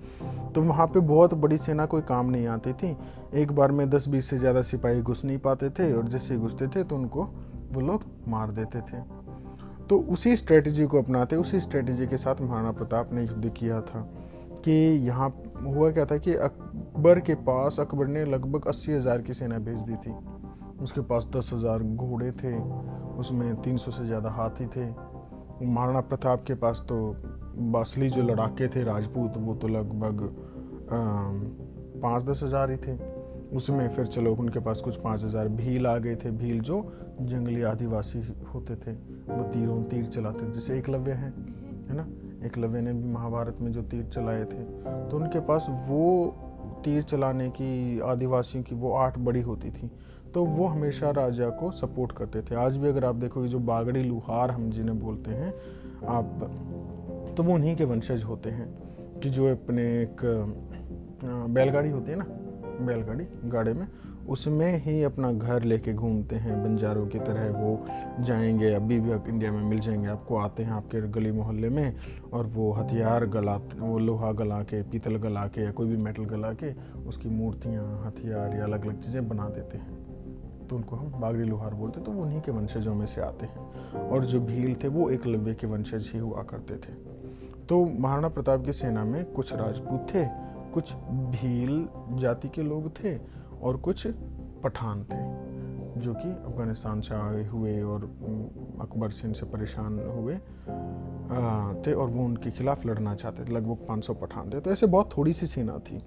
तो 0.55 0.63
वहाँ 0.63 0.87
पे 0.87 1.01
बहुत 1.01 1.35
बड़ी 1.37 1.59
सेना 1.59 1.87
कोई 1.87 2.03
काम 2.09 2.31
नहीं 2.31 2.47
आती 2.49 2.73
थी। 2.73 2.97
एक 3.35 3.53
बार 3.53 3.73
में 3.73 3.89
दस 3.91 4.09
बीस 4.09 4.31
से 4.31 4.39
ज़्यादा 4.39 4.63
सिपाही 4.63 5.01
घुस 5.03 5.25
नहीं 5.25 5.39
पाते 5.39 5.71
थे 5.71 5.93
और 5.93 6.09
जैसे 6.09 6.37
घुसते 6.37 6.69
थे 6.69 6.85
तो 6.85 6.97
उनको 6.97 7.25
वो 7.73 7.81
लोग 7.81 8.05
मार 8.29 8.51
देते 8.51 8.81
थे। 8.83 9.01
तो 9.93 9.99
उसी 10.09 10.35
स्ट्रेटजी 10.37 10.85
को 10.87 10.99
अपनाते, 10.99 11.37
उसी 11.37 11.59
स्ट्रेटजी 11.61 12.07
के 12.07 12.17
साथ 12.17 12.41
महाराणा 12.41 12.71
प्रताप 12.73 13.13
ने 13.13 13.23
युद्ध 13.23 13.49
किया 13.57 13.81
था 13.81 14.01
कि 14.65 14.73
यहाँ 15.07 15.29
हुआ 15.63 15.91
क्या 15.91 16.05
था 16.05 16.17
कि 16.17 16.35
अकबर 16.37 17.21
के 17.21 17.35
पास, 17.35 17.81
अकबर 17.81 18.07
ने 18.07 18.25
लगभग 18.25 18.67
अस्सी 18.69 18.93
हज़ार 18.93 19.23
की 19.23 19.35
सेना 19.35 19.59
भेज 19.59 19.83
दी 19.83 19.97
थी। 19.97 20.15
उसके 20.83 21.01
पास 21.03 21.29
दस 21.37 21.51
हज़ार 21.53 21.83
घोड़े 21.83 22.31
थे, 22.33 22.57
उसमें 23.19 23.55
तीन 23.63 23.77
सौ 23.77 23.91
से 23.91 24.07
ज़्यादा 24.07 24.31
हाथी 24.31 24.67
थे। 24.67 24.87
महाराणा 24.87 26.01
प्रताप 26.01 26.45
के 26.47 26.55
पास 26.55 26.85
तो 26.89 26.99
असली 27.81 28.09
जो 28.09 28.23
लड़ाके 28.23 28.69
थे, 28.69 28.85
राजपूत, 28.85 29.37
वो 29.37 29.55
तो 29.55 29.69
लगभग 29.69 30.29
पाँच 32.03 32.25
दस 32.25 32.43
हज़ार 32.43 32.71
ही 32.71 32.77
थे। 32.77 32.97
उसमें 33.53 33.89
फिर 33.89 34.07
चलो, 34.07 34.35
उनके 34.35 34.61
पास 34.61 34.81
कुछ 34.81 34.97
पाँच 34.97 35.25
हज़ार 35.25 35.49
भील 35.49 35.87
आ 35.87 35.97
गए 35.99 36.15
थे, 36.17 36.31
भील 36.31 36.61
जो 36.61 36.81
जंगली 37.21 37.63
आदिवासी 37.63 38.23
होते 38.55 38.77
थे। 38.77 38.93
वो 39.29 39.43
तीरों, 39.45 39.83
तीर 39.85 40.07
चलाते 40.07 40.51
जैसे 40.53 40.79
एकलव्य 40.79 41.13
हैं, 41.13 41.33
है 41.89 41.97
ना? 41.97 42.07
एकलव्य 42.47 42.81
ने 42.81 42.93
भी 42.93 43.09
महाभारत 43.09 43.59
में 43.61 43.71
जो 43.73 43.83
तीर 43.83 44.05
चलाए 44.05 44.45
थे। 44.45 44.63
तो 45.11 45.17
उनके 45.17 45.41
पास 45.41 45.67
वो 45.71 46.27
तीर 46.85 47.03
चलाने 47.03 47.49
की, 47.51 48.01
आदिवासियों 48.01 48.65
की 48.65 48.75
वो 48.75 48.93
आठ 48.93 49.19
बड़ी 49.19 49.41
होती 49.41 49.71
थी। 49.71 49.91
तो 50.35 50.45
वो 50.45 50.67
हमेशा 50.67 51.11
राजा 51.11 51.49
को 51.51 51.71
सपोर्ट 51.71 52.13
करते 52.13 52.43
थे। 52.43 52.55
आज 52.55 52.77
भी 52.77 52.89
अगर 52.89 53.05
आप 53.05 53.15
देखोगे, 53.15 53.49
जो 53.49 53.59
बागड़ी 53.59 54.03
लुहार 54.03 54.51
हम 54.51 54.71
जिन्हें 54.71 54.99
बोलते 55.01 55.31
हैं, 55.31 55.53
आप 56.09 57.35
तो 57.37 57.43
वो 57.43 57.55
उन्हीं 57.55 57.77
के 57.77 57.85
वंशज 57.85 58.23
होते 58.23 58.51
हैं 58.51 58.69
कि 59.21 59.31
जो 59.31 59.51
अपने 59.53 59.83
एक 60.03 60.21
बैलगाड़ी 61.25 61.91
होती 61.91 62.11
है 62.11 62.17
ना 62.19 62.27
बैलगाड़ी 62.87 63.25
गाड़ी 63.45 63.73
में, 63.73 63.89
उसमें 64.29 64.85
ही 64.85 65.03
अपना 65.03 65.33
घर 65.33 65.63
लेके 65.63 65.93
घूमते 65.93 66.37
हैं। 66.37 66.63
बंजारों 66.65 67.07
की 67.07 67.19
तरह 67.19 67.53
वो 67.53 67.87
जाएँगे, 68.21 68.75
अभी 68.75 69.01
भी 69.01 69.13
आप 69.13 69.29
इंडिया 69.29 69.53
में 69.53 69.63
मिल 69.63 69.79
जाएँगे। 69.79 70.09
आपको 70.09 70.37
आते 70.37 70.63
हैं 70.63 70.73
आपके 70.73 71.09
गली 71.09 71.33
मोहल्ले 71.33 71.69
में 71.69 71.95
और 72.33 72.47
वो 72.47 72.73
हथियार 72.73 73.27
गला, 73.27 73.57
वो 73.57 73.99
लोहा 73.99 74.33
गला 74.33 74.63
के, 74.63 74.83
पीतल 74.83 75.17
गला 75.17 75.47
के 75.47 75.61
या 75.61 75.71
कोई 75.71 75.89
भी 75.89 75.97
मेटल 75.97 76.25
गला 76.25 76.53
के 76.53 76.73
उसकी 77.09 77.29
मूर्तियाँ, 77.29 78.05
हथियार 78.07 78.57
या 78.57 78.65
अलग 78.65 78.85
अलग 78.85 79.01
चीज़ें 79.01 79.29
बना 79.29 79.49
देते 79.49 79.79
हैं। 79.79 80.03
तो 80.69 80.77
उनको 80.77 80.97
हम 80.97 81.21
बागड़ी 81.21 81.45
लोहार 81.45 81.75
बोलते 81.75 82.01
तो 82.01 82.13
वो 82.13 82.23
उन्हीं 82.23 82.41
के 82.41 82.53
वंशजों 82.53 82.95
में 82.95 83.07
से 83.07 83.21
आते 83.21 83.47
हैं। 83.47 83.73
और 84.09 84.25
जो 84.25 84.41
भील 84.41 84.75
थे, 84.75 84.89
वो 84.89 85.11
एकलव्य 85.11 85.55
के 85.55 85.67
वंशज 85.67 86.11
ही 86.13 86.19
हुआ 86.19 86.43
करते 86.43 86.75
थे। 86.75 87.13
तो 87.69 87.85
महाराणा 87.99 88.29
प्रताप 88.29 88.65
की 88.65 88.73
सेना 88.73 89.05
में 89.05 89.25
कुछ 89.25 89.53
राजपूत 89.55 90.07
थे 90.15 90.52
कुछ 90.75 90.93
भील 91.33 91.87
जाति 92.21 92.49
के 92.49 92.63
लोग 92.63 92.89
थे 92.95 93.17
और 93.63 93.77
कुछ 93.79 94.07
पठान 94.63 95.03
थे, 95.05 95.21
जो 96.01 96.15
कि 96.15 96.29
अफ़गानिस्तान 96.29 97.01
से 97.01 97.15
आए 97.15 97.45
हुए 97.47 97.81
और 97.83 98.05
अकबर 98.81 99.11
से 99.11 99.27
इनसे 99.29 99.47
परेशान 99.47 99.99
हुए 100.09 100.37
थे 101.85 101.93
और 101.93 102.09
वो 102.09 102.25
उनके 102.25 102.51
खिलाफ 102.51 102.87
लड़ना 102.87 103.15
चाहते 103.15 103.45
थे, 103.45 103.53
लगभग 103.53 103.87
500 103.89 104.15
पठान 104.15 104.51
थे। 104.51 104.61
तो 104.61 104.71
ऐसे 104.71 104.87
बहुत 104.89 105.17
थोड़ी 105.17 105.33
सी 105.33 105.47
सेना 105.47 105.79
थी। 105.81 106.03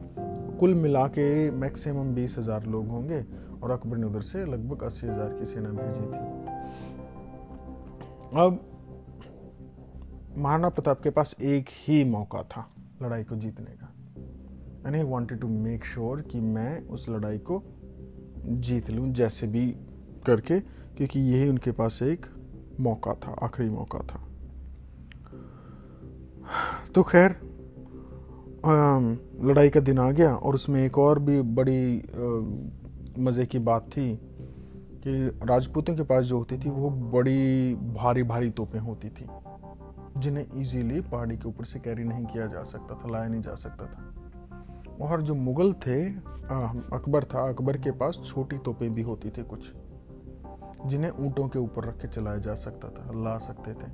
कुल 0.60 0.74
मिला 0.74 1.07
के 1.07 1.51
मैक्सिमम 1.51 2.13
बीस 2.15 2.38
हज़ार 2.38 2.65
लोग 2.65 2.88
होंगे 2.88 3.25
और 3.63 3.72
अकबर 3.72 3.98
ने 3.98 4.05
उधर 4.07 4.22
से 4.22 4.45
लगभग 4.45 4.84
अस्सी 4.84 5.07
हज़ार 5.07 5.34
की 5.39 5.45
सेना 5.45 5.69
भेजी 5.72 6.05
थी। 6.05 6.19
अब 8.36 8.60
महाराणा 10.38 10.69
प्रताप 10.69 11.01
के 11.01 11.10
पास 11.10 11.36
एक 11.41 11.69
ही 11.77 12.03
मौका 12.03 12.41
था 12.43 12.69
लड़ाई 13.01 13.24
को 13.24 13.36
जीतने 13.36 13.72
का। 13.72 13.91
And 14.86 14.96
he 14.96 15.01
wanted 15.04 15.39
to 15.39 15.48
make 15.48 15.86
sure 15.86 16.22
कि 16.22 16.39
मैं 16.39 16.82
उस 16.88 17.08
लड़ाई 17.10 17.38
को 17.39 17.62
जीत 18.46 18.89
लूँ 18.89 19.12
जैसे 19.13 19.48
भी 19.48 19.68
करके, 20.25 20.60
क्योंकि 20.60 21.20
यही 21.22 21.50
उनके 21.50 21.72
पास 21.72 22.00
एक 22.04 22.25
मौका 22.80 23.13
था, 23.15 23.32
आखिरी 23.44 23.70
मौका 23.70 24.00
था। 24.00 24.22
तो 26.96 27.04
खैर 27.04 27.36
लड़ाई 29.42 29.70
का 29.70 29.80
दिन 29.80 30.00
आ 30.00 30.10
गया 30.12 30.34
और 30.36 30.56
उसमें 30.56 30.84
एक 30.86 30.98
और 30.98 31.20
भी 31.20 31.42
बड़ी 31.42 32.04
मज़े 33.20 33.46
की 33.46 33.60
बात 33.62 33.88
थी 33.88 34.15
कि 35.04 35.27
राजपूतों 35.44 35.96
के 35.96 36.04
पास 36.04 36.25
जो 36.25 36.38
होती 36.38 36.58
थी 36.58 36.70
वो 36.70 36.89
बड़ी 36.89 37.75
भारी 37.75 38.24
भारी 38.24 38.50
तोपें 38.51 38.80
होती 38.80 39.10
थी, 39.10 39.25
जिन्हें 40.18 40.46
इजीली 40.56 41.01
पहाड़ी 41.01 41.38
के 41.38 41.48
ऊपर 41.50 41.65
से 41.65 41.80
कैरी 41.80 42.04
नहीं 42.04 42.25
किया 42.25 42.46
जा 42.48 42.63
सकता 42.63 42.96
था, 42.96 43.12
लाया 43.12 43.27
नहीं 43.27 43.42
जा 43.42 43.56
सकता 43.56 43.86
था। 43.86 44.25
और 45.02 45.22
जो 45.22 45.36
मुगल 45.36 45.74
थे 45.74 46.04
अकबर 46.96 47.24
था 47.24 47.48
अकबर 47.50 47.78
के 47.78 47.92
पास 47.92 48.20
छोटी 48.25 48.58
तोपें 48.58 48.94
भी 48.94 49.02
होती 49.02 49.30
थी 49.30 49.44
कुछ 49.44 49.74
जिन्हें 50.86 51.12
ऊँटों 51.12 51.48
के 51.48 51.60
ऊपर 51.60 51.86
रख 51.86 51.98
के 52.02 52.08
चलाया 52.08 52.38
जा 52.38 52.54
सकता 52.54 52.90
था 52.90 53.24
ला 53.24 53.38
सकते 53.38 53.74
थे। 53.74 53.92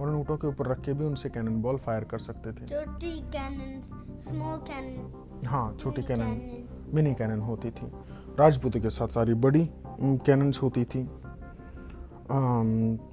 और 0.00 0.08
उन 0.08 0.14
ऊँटों 0.14 0.36
के 0.36 0.46
ऊपर 0.46 0.66
रख 0.66 0.80
के 0.80 0.92
भी 0.92 1.04
उनसे 1.04 1.28
कैनन 1.28 1.60
बॉल 1.62 1.76
फायर 1.76 2.04
कर 2.04 2.18
सकते 2.18 2.52
थे। 2.52 2.66
छोटी 2.66 3.20
कैनन 3.30 4.20
स्मॉल 4.20 4.56
कैनन 4.58 5.46
हाँ 5.46 5.76
छोटी 5.80 6.02
कैनन 6.02 6.40
मिनी 6.94 7.14
कैनन 7.14 7.40
होती 7.40 7.70
थी। 7.70 7.86
राजपूतों 8.38 8.80
के 8.80 8.90
साथ 8.90 9.08
सारी 9.08 9.34
बड़ी 9.34 9.68
कैनन्स 10.00 10.62
होती 10.62 10.84
थी। 10.84 11.04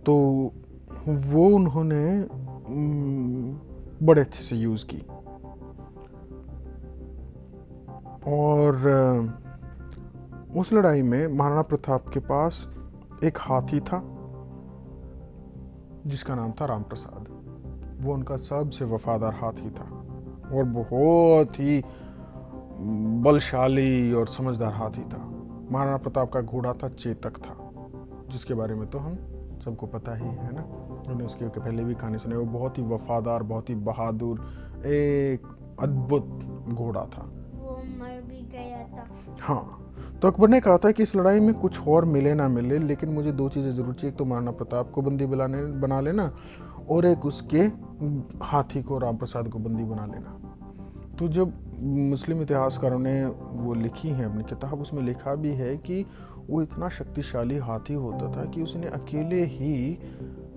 तो 0.06 0.16
वो 1.08 1.48
उन्होंने 1.56 2.28
बड़े 4.06 4.22
अच्छे 4.22 4.44
से 4.44 4.56
यूज़ 4.56 4.86
की। 4.86 5.02
और 8.28 8.74
उस 10.58 10.74
लड़ाई 10.74 11.02
में 11.02 11.28
महाराणा 11.28 11.62
प्रताप 11.62 12.08
के 12.08 12.20
पास 12.20 12.68
एक 13.24 13.38
हाथी 13.38 13.80
था, 13.80 14.02
जिसका 16.08 16.36
नाम 16.36 16.52
था 16.52 16.66
राम 16.66 16.84
प्रसाद 16.84 17.26
वो 18.02 18.14
उनका 18.14 18.36
सबसे 18.38 18.86
वफादार 18.86 19.34
हाथी 19.34 19.70
था 19.70 19.86
और 20.54 20.64
बहुत 20.64 21.60
ही 21.60 21.84
बलशाली 23.24 24.14
और 24.14 24.28
समझदार 24.28 24.74
हाथी 24.74 25.02
था। 25.02 25.18
महाराणा 25.72 25.98
प्रताप 25.98 26.32
का 26.32 26.42
घोड़ा 26.42 26.74
था, 26.74 26.90
चेतक 26.90 27.38
था, 27.38 27.56
जिसके 28.30 28.54
बारे 28.54 28.76
में 28.76 28.90
तो 28.90 29.00
हम 29.00 29.16
सबको 29.66 29.86
पता 29.86 30.16
ही 30.16 30.26
है 30.26 30.54
ना? 30.56 30.62
उन्होंने 30.62 31.24
उसके 31.24 31.48
पहले 31.48 31.84
भी 31.84 31.96
कहानी 31.96 32.18
सुनी 32.18 32.36
वो 32.36 32.46
बहुत 32.60 32.78
ही 32.78 32.84
वफादार, 32.84 33.44
बहुत 33.44 33.70
ही 33.70 33.76
बहादुर, 33.76 34.40
एक 34.86 35.48
अद्भुत 35.80 36.26
घोड़ा 36.74 37.06
था। 37.06 37.37
हाँ 39.48 39.74
तो 40.22 40.28
अकबर 40.28 40.48
ने 40.48 40.60
कहा 40.62 40.78
था 40.78 40.92
कि 40.92 41.04
इस 41.04 41.16
लड़ाई 41.16 41.40
में 41.40 41.54
कुछ 41.54 41.88
और 41.88 42.06
मिले 42.06 42.34
ना 42.34 42.48
मिले, 42.48 42.78
लेकिन 42.78 43.10
मुझे 43.10 43.32
दो 43.32 43.50
चीज़ें 43.50 43.72
ज़रूर 43.76 43.94
चाहिए, 43.94 44.12
एक 44.12 44.18
तो 44.18 44.26
महाराणा 44.26 44.52
प्रताप 44.52 44.92
को 44.92 45.02
बंदी 45.02 45.26
बनाने 45.26 45.64
बना 45.82 46.00
लेना, 46.02 46.32
और 46.90 47.06
एक 47.06 47.26
उसके 47.26 47.60
हाथी 48.44 48.82
को 48.84 48.98
राम 48.98 49.18
प्रसाद 49.18 49.48
को 49.48 49.60
बंदी 49.60 49.84
बना 49.84 50.06
लेना। 50.06 50.40
तो 51.20 51.28
जब 51.28 51.54
मुस्लिम 51.82 52.42
इतिहासकारों 52.42 53.00
ने 53.00 53.26
वो 53.26 53.74
लिखी 53.74 54.10
है, 54.10 54.26
अपनी 54.26 54.44
किताब, 54.44 54.82
उसमें 54.82 55.02
लिखा 55.04 55.36
भी 55.36 55.50
है 55.50 55.78
कि 55.78 56.06
वो 56.50 56.62
इतना 56.62 56.90
शक्तिशाली 56.90 57.58
हाथी 57.58 57.94
होता 57.94 58.32
था 58.32 58.46
कि 58.46 58.62
उसने 58.62 58.88
अकेले 58.88 59.44
ही 59.46 59.98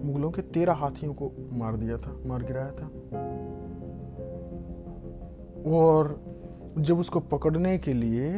मुगलों 0.04 0.30
के 0.30 0.42
तेरह 0.42 0.72
हाथियों 0.72 1.14
को 1.14 1.32
मार 1.52 1.76
दिया 1.76 1.96
था, 1.98 2.16
मार 2.26 2.42
गिराया 2.42 2.70
था। 2.70 2.86
और 5.70 6.39
जब 6.78 6.98
उसको 6.98 7.20
पकड़ने 7.20 7.78
के 7.78 7.92
लिए 7.92 8.32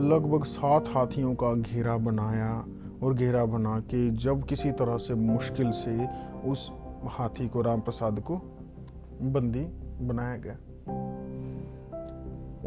लगभग 0.00 0.44
सात 0.44 0.84
हाथियों 0.88 1.34
का 1.34 1.54
घेरा 1.54 1.96
बनाया 1.96 2.66
और 3.02 3.14
घेरा 3.14 3.44
बना 3.44 3.80
के 3.80 4.10
जब 4.10 4.44
किसी 4.44 4.72
तरह 4.72 4.96
से 4.96 5.14
मुश्किल 5.14 5.70
से 5.70 6.08
उस 6.50 6.72
हाथी 7.06 7.48
को 7.48 7.62
राम 7.62 7.80
प्रसाद 7.80 8.20
को 8.20 8.36
बंदी 9.22 9.64
बनाया 10.06 10.36
गया। 10.36 10.56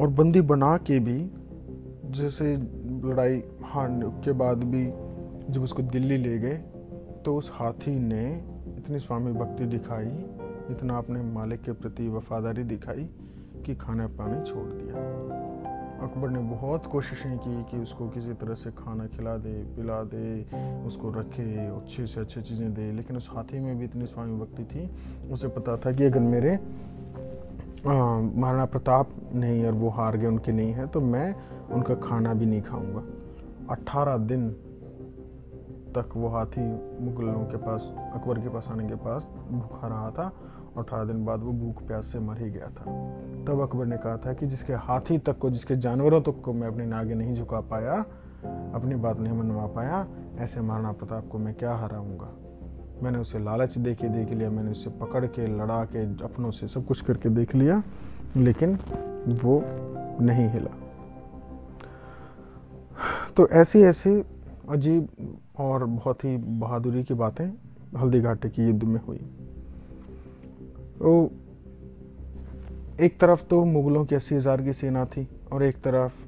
और 0.01 0.07
बंदी 0.09 0.41
बना 0.41 0.77
के 0.77 0.99
भी 0.99 1.31
जैसे 2.11 2.57
लड़ाई 3.07 3.43
हारने 3.63 4.05
के 4.05 4.31
बाद 4.31 4.63
भी 4.63 4.85
जब 5.53 5.63
उसको 5.63 5.83
दिल्ली 5.83 6.17
ले 6.17 6.37
गए 6.37 6.57
तो 7.25 7.35
उस 7.35 7.51
हाथी 7.53 7.99
ने 7.99 8.25
इतनी 8.77 8.99
स्वामी 8.99 9.31
भक्ति 9.31 9.65
दिखाई, 9.65 10.07
इतना 10.71 10.97
अपने 10.97 11.21
मालिक 11.21 11.61
के 11.61 11.71
प्रति 11.71 12.07
वफादारी 12.07 12.63
दिखाई 12.63 13.09
कि 13.63 13.75
खाना 13.75 14.07
पानी 14.19 14.43
छोड़ 14.43 14.67
दिया। 14.71 14.95
अकबर 16.03 16.29
ने 16.29 16.39
बहुत 16.39 16.85
कोशिशें 16.85 17.37
की 17.37 17.63
कि 17.63 17.77
उसको 17.77 18.07
किसी 18.09 18.33
तरह 18.33 18.53
से 18.53 18.71
खाना 18.73 19.05
खिला 19.07 19.35
दे, 19.37 19.53
पिला 19.75 20.01
दे, 20.03 20.25
उसको 20.87 21.09
रखे 21.11 21.43
अच्छे 21.67 22.05
से 22.07 22.19
अच्छी 22.21 22.41
चीज़ें 22.41 22.73
दे। 22.73 22.91
लेकिन 22.91 23.17
उस 23.17 23.29
हाथी 23.33 23.59
में 23.59 23.77
भी 23.79 23.85
इतनी 23.85 24.05
स्वामी 24.05 24.39
भक्ति 24.39 24.63
थी, 24.65 24.89
उसे 25.31 25.47
पता 25.49 25.77
था 25.77 25.91
कि 25.91 26.03
अगर 26.03 26.19
मेरे 26.21 26.59
महाराणा 27.85 28.65
प्रताप 28.65 29.09
नहीं 29.33 29.65
और 29.65 29.73
वो 29.73 29.89
हार 29.89 30.17
गए, 30.17 30.27
उनके 30.27 30.51
नहीं 30.51 30.73
है 30.73 30.87
तो 30.87 31.01
मैं 31.01 31.35
उनका 31.71 31.95
खाना 32.03 32.33
भी 32.33 32.45
नहीं 32.45 32.61
खाऊँगा। 32.61 33.03
अट्ठारह 33.69 34.17
दिन 34.19 34.49
तक 35.95 36.09
वो 36.15 36.27
हाथी 36.27 36.61
मुगलों 37.03 37.43
के 37.45 37.57
पास, 37.57 37.93
अकबर 38.13 38.39
के 38.39 38.49
पास 38.49 38.67
आने 38.71 38.87
के 38.89 38.95
पास 38.97 39.27
भूखा 39.51 39.87
रहा 39.87 40.09
था। 40.11 40.31
अठारह 40.77 41.03
दिन 41.03 41.25
बाद 41.25 41.39
वो 41.39 41.51
भूख 41.51 41.87
प्यास 41.87 42.05
से 42.05 42.19
मर 42.19 42.37
ही 42.37 42.49
गया 42.49 42.67
था। 42.67 42.85
तब 43.47 43.59
अकबर 43.61 43.85
ने 43.85 43.97
कहा 43.97 44.17
था 44.17 44.33
कि 44.33 44.45
जिसके 44.45 44.73
हाथी 44.73 45.17
तक 45.17 45.37
को, 45.37 45.49
जिसके 45.49 45.75
जानवरों 45.75 46.21
तक 46.21 46.41
को 46.45 46.53
मैं 46.53 46.67
अपने 46.67 46.85
नागे 46.85 47.15
नहीं 47.15 47.33
झुका 47.33 47.59
पाया, 47.59 48.05
अपनी 48.73 48.95
बात 48.95 49.19
नहीं 49.19 49.33
मनवा 49.33 49.67
पाया, 49.67 50.07
ऐसे 50.37 50.61
महाराणा 50.61 50.91
प्रताप 50.91 51.27
को 51.27 51.37
मैं 51.37 51.53
क्या 51.53 51.75
हराऊँगा? 51.75 52.33
मैंने 53.03 53.17
उसे 53.17 53.39
लालच 53.39 53.77
दे 53.77 53.95
के 53.95 54.09
देख 54.09 54.29
लिया, 54.29 54.49
मैंने 54.49 54.71
उसे 54.71 54.89
पकड़ 54.89 55.25
के, 55.25 55.47
लड़ा 55.47 55.85
के, 55.85 56.23
अपनों 56.23 56.51
से 56.51 56.67
सब 56.67 56.85
कुछ 56.85 57.01
करके 57.01 57.29
देख 57.29 57.55
लिया, 57.55 57.83
लेकिन 58.37 58.79
वो 59.27 59.63
नहीं 60.21 60.49
हिला। 60.49 60.71
तो 63.37 63.47
ऐसी 63.47 63.81
ऐसी 63.81 64.23
अजीब 64.69 65.07
और 65.57 65.85
बहुत 65.85 66.25
ही 66.25 66.37
बहादुरी 66.37 67.03
की 67.03 67.13
बातें 67.13 67.53
हल्दी 67.99 68.21
घाटी 68.21 68.49
की 68.49 68.65
युद्ध 68.65 68.83
में 68.83 69.01
हुई। 69.07 69.42
तो 70.93 71.31
एक 72.99 73.19
तरफ़ 73.19 73.43
तो 73.43 73.63
मुगलों 73.65 74.03
की 74.05 74.15
अस्सी 74.15 74.35
हज़ार 74.35 74.61
की 74.61 74.73
सेना 74.73 75.05
थी 75.05 75.27
और 75.51 75.63
एक 75.63 75.81
तरफ़ 75.83 76.21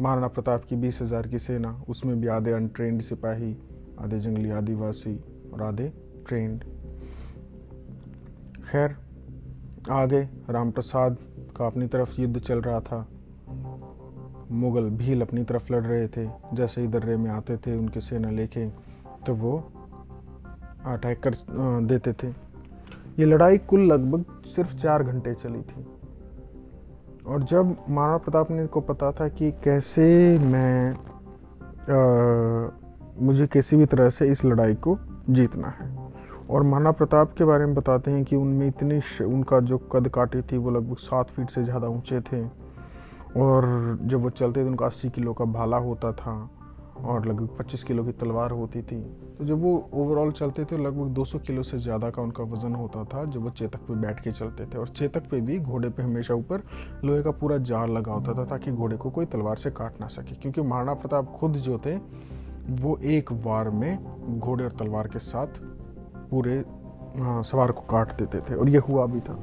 महाराणा 0.00 0.28
प्रताप 0.28 0.64
की 0.64 0.76
बीस 0.76 0.98
हज़ार 1.02 1.26
की 1.26 1.38
सेना, 1.38 1.70
उसमें 1.88 2.20
भी 2.20 2.26
आधे 2.28 2.52
अनट्रेंड 2.52 3.02
सिपाही, 3.02 3.56
आधे 4.00 4.18
जंगली 4.18 4.50
आदिवासी 4.50 5.14
और 5.52 5.62
आधे 5.62 5.92
ट्रेंड 6.28 6.64
खैर, 8.64 8.96
आगे 9.90 10.20
राम 10.50 10.70
प्रसाद 10.70 11.16
का 11.56 11.66
अपनी 11.66 11.86
तरफ़ 11.86 12.20
युद्ध 12.20 12.38
चल 12.38 12.60
रहा 12.60 12.80
था। 12.80 13.06
मुगल 14.52 14.88
भील 14.90 15.22
अपनी 15.22 15.44
तरफ़ 15.44 15.72
लड़ 15.72 15.84
रहे 15.84 16.08
थे। 16.08 16.26
जैसे 16.54 16.80
ही 16.80 16.86
दर्रे 16.88 17.16
में 17.16 17.30
आते 17.30 17.56
थे, 17.56 17.76
उनकी 17.76 18.00
सेना 18.00 18.30
लेके 18.30 18.68
तो 19.26 19.34
वो 19.34 19.56
अटैक 20.86 21.22
कर 21.22 21.34
देते 21.86 22.12
थे। 22.12 22.32
ये 23.18 23.24
लड़ाई 23.24 23.58
कुल 23.58 23.80
लगभग 23.82 24.24
सिर्फ़ 24.46 24.74
चार 24.76 25.02
घंटे 25.02 25.34
चली 25.34 25.60
थी। 25.60 25.84
और 27.26 27.42
जब 27.42 27.76
महाराणा 27.88 28.18
प्रताप 28.18 28.50
ने 28.50 28.66
को 28.66 28.80
पता 28.80 29.10
था 29.12 29.28
कि 29.28 29.50
कैसे 29.64 30.38
मैं 30.38 30.92
आ, 31.88 32.70
मुझे 33.20 33.46
किसी 33.46 33.76
भी 33.76 33.86
तरह 33.86 34.10
से 34.10 34.28
इस 34.28 34.44
लड़ाई 34.44 34.74
को 34.74 34.96
जीतना 35.30 35.68
है। 35.68 35.88
और 36.50 36.62
महाराणा 36.62 36.90
प्रताप 36.92 37.32
के 37.38 37.44
बारे 37.44 37.66
में 37.66 37.74
बताते 37.74 38.10
हैं 38.10 38.24
कि 38.24 38.36
उनमें 38.36 38.66
इतनी 38.68 39.24
उनका 39.24 39.60
जो 39.60 39.78
कद 39.92 40.08
काटी 40.08 40.42
थी 40.42 40.56
वो 40.56 40.70
लगभग 40.70 40.96
सात 40.96 41.30
फीट 41.30 41.50
से 41.50 41.62
ज़्यादा 41.62 41.88
ऊँचे 41.88 42.20
थे। 42.20 42.42
और 43.36 43.98
जब 44.02 44.22
वो 44.22 44.30
चलते 44.30 44.60
थे 44.60 44.68
उनका 44.68 44.86
अस्सी 44.86 45.08
किलो 45.08 45.32
का 45.32 45.44
भाला 45.44 45.76
होता 45.76 46.12
था। 46.12 46.34
और 47.04 47.26
लगभग 47.26 47.48
पच्चीस 47.58 47.84
किलो 47.84 48.04
की 48.04 48.12
तलवार 48.12 48.50
होती 48.50 48.82
थी। 48.82 49.00
तो 49.38 49.44
जब 49.44 49.60
वो 49.62 49.90
ओवरऑल 49.94 50.30
चलते 50.32 50.64
थे, 50.64 50.78
लगभग 50.78 51.08
200 51.08 51.38
किलो 51.38 51.62
से 51.62 51.78
ज़्यादा 51.78 52.10
का 52.10 52.22
उनका 52.22 52.44
वज़न 52.44 52.74
होता 52.74 53.04
था, 53.04 53.24
जब 53.24 53.42
वो 53.42 53.50
चेतक 53.50 53.78
पे 53.78 53.94
बैठ 53.94 54.20
के 54.20 54.32
चलते 54.32 54.66
थे। 54.66 54.78
और 54.78 54.88
चेतक 54.88 55.28
पे 55.30 55.40
भी 55.40 55.58
घोड़े 55.58 55.88
पे 55.88 56.02
हमेशा 56.02 56.34
ऊपर 56.34 56.62
लोहे 57.04 57.22
का 57.22 57.30
पूरा 57.30 57.58
जाल 57.58 57.90
लगा 57.90 58.12
होता 58.12 58.34
था, 58.34 58.44
ताकि 58.44 58.72
घोड़े 58.72 58.96
को 58.96 59.10
कोई 59.10 59.26
तलवार 59.26 59.56
से 59.56 59.70
काट 59.70 60.00
ना 60.00 60.06
सके। 60.06 60.34
क्योंकि 60.34 60.62
महाराणा 60.62 60.94
प्रताप 60.94 61.30
खुद 61.30 61.52
जो 61.52 61.78
थे, 61.78 61.96
वो 62.82 62.96
एक 62.96 63.32
वार 63.32 63.70
में 63.70 64.38
घोड़े 64.38 64.64
और 64.64 64.70
तलवार 64.70 65.08
के 65.08 65.18
साथ 65.18 65.60
पूरे 66.30 66.64
सवार 67.18 67.72
को 67.72 67.80
काट 67.80 68.12
देते 68.12 68.40
थे। 68.40 68.54
और 68.54 68.68
ये 68.68 68.78
हुआ 68.78 69.06
भी 69.06 69.20
था। 69.20 69.38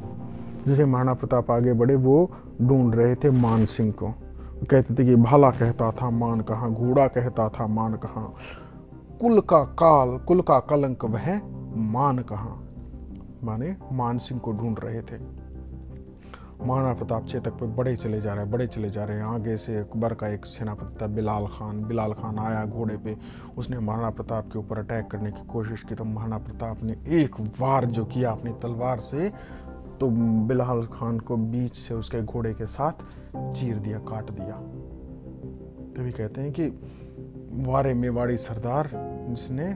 जैसे 0.67 0.85
महाराणा 0.85 1.13
प्रताप 1.13 1.51
आगे 1.51 1.73
बढ़े, 1.73 1.95
वो 1.95 2.31
ढूंढ 2.61 2.95
रहे 2.95 3.15
थे 3.15 3.29
मान 3.29 3.65
सिंह 3.65 3.91
को। 3.91 4.13
कहते 4.65 4.93
थे 4.93 5.05
कि 5.05 5.15
भाला 5.15 5.51
कहता 5.51 5.91
था, 5.91 6.09
मान 6.09 6.41
कहाँ, 6.41 6.73
घोड़ा 6.73 7.07
कहता 7.07 7.49
था, 7.49 7.67
मान 7.67 7.93
कहाँ। 7.93 8.33
कुल 9.21 9.41
का 9.41 9.63
काल, 9.63 10.17
कुल 10.17 10.41
का 10.41 10.59
कलंक 10.59 11.05
वह 11.05 11.41
मान 11.75 12.17
कहाँ। 12.17 12.61
माने 13.43 13.75
मान 13.93 14.17
सिंह 14.17 14.39
को 14.39 14.51
ढूंढ 14.51 14.77
रहे 14.79 15.01
थे। 15.01 15.45
महाराणा 16.65 16.93
प्रताप 16.93 17.25
चेतक 17.25 17.51
पे 17.51 17.65
बड़े 17.65 17.95
चले 17.95 18.21
जा 18.21 18.33
रहे 18.33 18.43
हैं, 18.43 18.51
बड़े 18.51 18.67
चले 18.67 18.89
जा 18.89 19.03
रहे 19.03 19.17
हैं। 19.17 19.25
आगे 19.25 19.57
से 19.57 19.77
अकबर 19.77 20.13
का 20.13 20.27
एक 20.27 20.45
सेनापति 20.45 20.97
था, 21.01 21.07
बिलाल 21.07 21.47
खान। 21.47 21.83
बिलाल 21.83 22.13
खान 22.13 22.39
आया 22.39 22.65
घोड़े 22.65 22.97
पे। 22.97 23.17
उसने 23.57 23.79
महाराणा 23.79 24.09
प्रताप 24.09 24.47
के 24.53 24.59
ऊपर 24.59 24.79
अटैक 24.79 25.07
करने 25.07 25.31
की 25.31 25.45
कोशिश 25.45 25.83
की 25.83 25.95
तो 25.95 26.03
महाराणा 26.03 26.37
प्रताप 26.37 26.83
ने 26.83 26.93
एक 27.07 27.35
वार 27.39 27.85
जो 27.85 28.05
किया 28.05 28.31
अपनी 28.31 28.51
तलवार 28.51 28.99
से 28.99 29.33
तो 29.99 30.09
बिलाल 30.47 30.83
खान 30.85 31.19
को 31.19 31.37
बीच 31.37 31.75
से 31.75 31.93
उसके 31.93 32.21
घोड़े 32.21 32.53
के 32.53 32.65
साथ 32.65 33.03
चीर 33.55 33.75
दिया, 33.77 33.99
काट 33.99 34.31
दिया। 34.31 34.55
तभी 35.95 36.11
कहते 36.11 36.41
हैं 36.41 36.51
कि 36.51 36.67
वारे 37.67 37.93
मेवाड़ी 37.93 38.37
सरदार 38.37 38.89
जिसने 39.29 39.67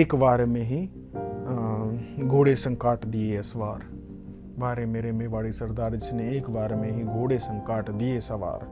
एक 0.00 0.14
वार 0.14 0.44
में 0.44 0.62
ही 0.62 0.86
घोड़े 2.26 2.54
संग 2.56 2.76
काट 2.76 3.04
दिए 3.04 3.42
सवार 3.42 3.86
वारे। 4.58 4.86
मेरे 4.86 5.12
मेवाड़ी 5.12 5.52
सरदार 5.52 5.96
जिसने 5.96 6.30
एक 6.36 6.50
बार 6.50 6.74
में 6.74 6.90
ही 6.90 7.04
घोड़े 7.04 7.38
संग 7.38 7.60
काट 7.62 7.90
दिए 7.90 8.20
सवार 8.20 8.66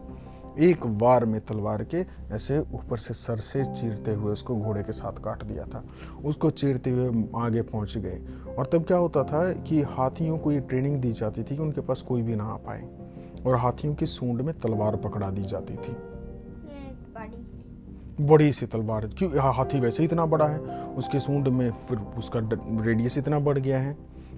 एक 0.58 0.86
बार 0.86 1.24
में 1.24 1.40
तलवार 1.40 1.84
के 1.84 2.06
ऐसे 2.32 2.58
ऊपर 2.58 2.96
से 2.96 3.14
सर 3.14 3.38
से 3.38 3.64
चीरते 3.64 4.14
हुए 4.14 4.32
उसको 4.32 4.56
घोड़े 4.56 4.82
के 4.82 4.92
साथ 4.92 5.12
काट 5.12 5.44
दिया 5.44 5.64
था। 5.64 5.84
उसको 6.24 6.50
चीरते 6.50 6.90
हुए 6.90 7.24
आगे 7.36 7.62
पहुँच 7.62 7.98
गए। 7.98 8.20
और 8.58 8.66
तब 8.66 8.84
क्या 8.84 8.96
होता 8.96 9.24
था 9.24 9.52
कि 9.52 9.82
हाथियों 9.82 10.38
को 10.38 10.52
ये 10.52 10.60
ट्रेनिंग 10.60 11.00
दी 11.00 11.12
जाती 11.12 11.42
थी 11.42 11.56
कि 11.56 11.62
उनके 11.62 11.80
पास 11.80 12.02
कोई 12.02 12.22
भी 12.22 12.36
ना 12.36 12.44
आ 12.44 12.56
पाए। 12.56 12.88
और 13.46 13.56
हाथियों 13.56 13.94
की 13.94 14.06
सूंड 14.06 14.40
में 14.40 14.60
तलवार 14.60 14.96
पकड़ा 14.96 15.30
दी 15.30 15.42
जाती 15.42 15.74
थी। 15.76 15.96
बड़ी 18.20 18.52
सी 18.52 18.66
तलवार। 18.66 19.06
क्यों? 19.06 19.54
हाथी 19.54 19.80
वैसे 19.80 20.02
ही 20.02 20.04
इतना 20.06 20.26
बड़ा 20.26 20.46
है। 20.46 20.58
उसके 20.84 21.20
सूंड 21.20 21.48
में 21.48 21.70
फिर 21.70 21.98
उसका 21.98 22.40
रेडियस 22.84 23.18
इतना 23.18 23.38
बढ़ 23.38 23.58
गया 23.58 23.78
है। 23.78 23.96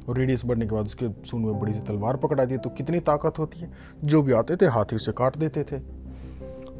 और 0.08 0.18
रेडियस 0.18 0.42
बढ़ने 0.46 0.66
के 0.66 0.74
बाद 0.74 0.84
उसके 0.84 1.08
सूंड 1.24 1.46
में 1.46 1.60
बड़ी 1.60 1.74
सी 1.74 1.80
तलवार 1.80 2.16
पकड़ा 2.16 2.44
दी। 2.44 2.56
तो 2.56 2.70
कितनी 2.70 3.00
ताकत 3.00 3.38
होती 3.38 3.60
है? 3.60 3.70
जो 4.04 4.22
भी 4.22 4.32
आते 4.32 4.56
थे, 4.56 4.66
हाथी 4.66 4.96
उसे 4.96 5.12
काट 5.12 5.36
देते 5.36 5.64
थे। 5.64 5.97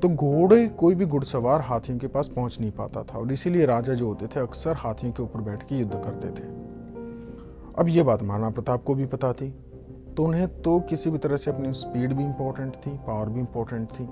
तो 0.03 0.09
घोड़े 0.09 0.67
कोई 0.79 0.95
भी 0.95 1.07
घुड़सवार 1.07 1.61
हाथियों 1.61 1.99
के 1.99 2.07
पास 2.07 2.29
पहुँच 2.29 2.59
नहीं 2.61 2.71
पाता 2.73 3.03
था, 3.03 3.19
और 3.19 3.33
इसीलिए 3.33 3.65
राजा 3.67 3.95
जो 3.95 4.07
होते 4.09 4.27
थे 4.27 4.41
अक्सर 4.41 4.77
हाथियों 4.77 5.13
के 5.13 5.23
ऊपर 5.23 5.41
बैठ 5.43 5.63
के 5.63 5.79
युद्ध 5.79 5.93
करते 5.95 6.29
थे। 6.33 6.47
अब 7.75 7.89
ये 7.89 8.03
बात 8.03 8.23
महाराणा 8.23 8.51
प्रताप 8.51 8.85
को 8.85 8.95
भी 8.95 9.07
पता 9.07 9.33
थी 9.33 9.51
तो 10.17 10.25
उन्हें 10.25 10.47
तो 10.63 10.79
किसी 10.81 11.11
भी 11.11 11.19
तरह 11.19 11.37
से 11.37 11.51
अपनी 11.51 11.73
स्पीड 11.75 12.13
भी 12.13 12.25
इंपॉर्टेंट 12.25 12.75
थी 12.77 12.91
पावर 13.07 13.29
भी 13.29 13.41
इंपॉर्टेंट 13.41 13.89
थी। 13.91 14.07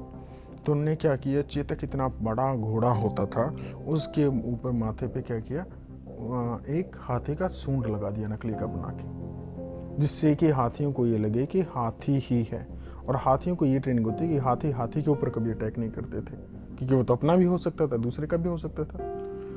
तो 0.67 0.73
उन्होंने 0.73 0.95
क्या 0.97 1.15
किया, 1.17 1.43
चेतक 1.45 1.85
इतना 1.85 2.09
बड़ा 2.09 2.55
घोड़ा 2.55 2.89
होता 2.91 3.27
था, 3.27 3.45
उसके 3.87 4.27
ऊपर 4.27 4.71
माथे 4.75 5.07
पे 5.07 5.21
क्या 5.23 5.39
किया 5.41 5.65
एक 6.73 6.97
हाथी 7.01 7.35
का 7.37 7.49
सूंड 7.49 7.87
लगा 7.87 8.11
दिया 8.11 8.29
नकली 8.29 8.53
का 8.53 8.67
बना 8.67 8.93
के, 8.93 10.01
जिससे 10.01 10.35
कि 10.35 10.51
हाथियों 10.51 10.93
को 10.93 11.07
ये 11.07 11.19
लगे 11.19 11.47
कि 11.47 11.61
हाथी 11.71 12.19
ही 12.21 12.43
है। 12.43 12.67
और 13.09 13.17
हाथियों 13.17 13.57
को 13.57 13.67
ये 13.67 13.79
ट्रेनिंग 13.79 14.07
होती 14.07 14.25
है 14.25 14.31
कि 14.31 14.39
हाथी 14.39 14.71
हाथी 14.71 15.03
के 15.03 15.11
ऊपर 15.11 15.31
कभी 15.31 15.51
अटैक 15.51 15.79
नहीं 15.79 15.91
करते 15.91 16.21
थे, 16.21 16.37
क्योंकि 16.77 16.95
वो 16.95 17.03
तो 17.03 17.15
अपना 17.15 17.37
भी 17.37 17.45
हो 17.45 17.59
सकता 17.59 17.87
था, 17.87 17.97
दूसरे 17.97 18.27
का 18.27 18.37
भी 18.37 18.49
हो 18.49 18.57
सकता 18.57 18.85
था। 18.85 18.99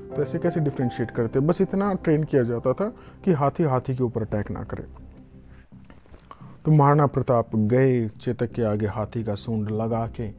तो 0.10 0.22
ऐसे 0.24 0.40
कैसे 0.40 0.60
डिफ्रेंशिएट 0.60 1.12
करते 1.12 1.40
बस 1.40 1.62
इतना 1.62 1.94
ट्रेन 1.94 2.24
किया 2.24 2.44
जाता 2.44 2.74
था 2.74 2.90
कि 3.26 3.32
हाथी 3.34 3.64
हाथी 3.64 3.96
के 3.96 4.04
ऊपर 4.04 4.22
अटैक 4.22 4.52
ना 4.52 4.64
करे। 4.64 4.84
तो 6.66 6.72
महाराणा 6.72 7.06
प्रताप 7.08 7.56
गए, 7.56 8.08
चेतक 8.10 8.52
के 8.52 8.64
आगे 8.64 8.88
हाथी 8.88 9.24
का 9.24 9.36
सूंड 9.36 9.70
लगा 9.72 10.06
के, 10.08 10.30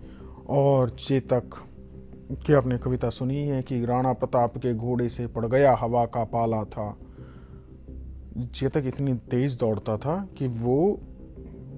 और 0.49 0.91
चेतक 0.91 1.63
की 2.47 2.53
आपने 2.53 2.79
कविता 2.79 3.09
सुनी 3.11 3.37
है 3.47 3.63
कि 3.63 3.85
राणा 3.85 4.13
प्रताप 4.13 4.57
के 4.59 4.75
घोड़े 4.75 5.09
से 5.09 5.27
पड़ 5.27 5.47
गया, 5.47 5.75
हवा 5.75 6.05
का 6.07 6.25
पाला 6.25 6.63
था। 6.65 6.97
चेतक 8.55 8.83
इतनी 8.87 9.15
तेज 9.31 9.57
दौड़ता 9.59 9.97
था 9.97 10.17
कि 10.39 10.47
वो 10.49 11.01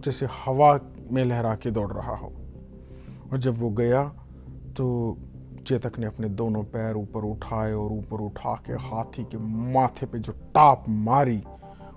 जैसे 0.04 0.26
हवा 0.44 0.76
में 1.12 1.24
लहरा 1.24 1.54
के 1.54 1.70
दौड़ 1.70 1.90
रहा 1.92 2.16
हो। 2.16 2.32
और 3.32 3.38
जब 3.38 3.58
वो 3.58 3.70
गया 3.72 4.02
तो 4.76 5.18
चेतक 5.66 5.98
ने 5.98 6.06
अपने 6.06 6.28
दोनों 6.30 6.62
पैर 6.64 6.96
ऊपर 6.96 7.24
उठाए 7.24 7.72
और 7.72 7.92
ऊपर 7.92 8.20
उठा 8.20 8.54
के 8.66 8.72
हाथी 8.84 9.24
के 9.24 9.38
माथे 9.72 10.06
पे 10.06 10.18
जो 10.18 10.32
टाप 10.54 10.84
मारी, 10.88 11.42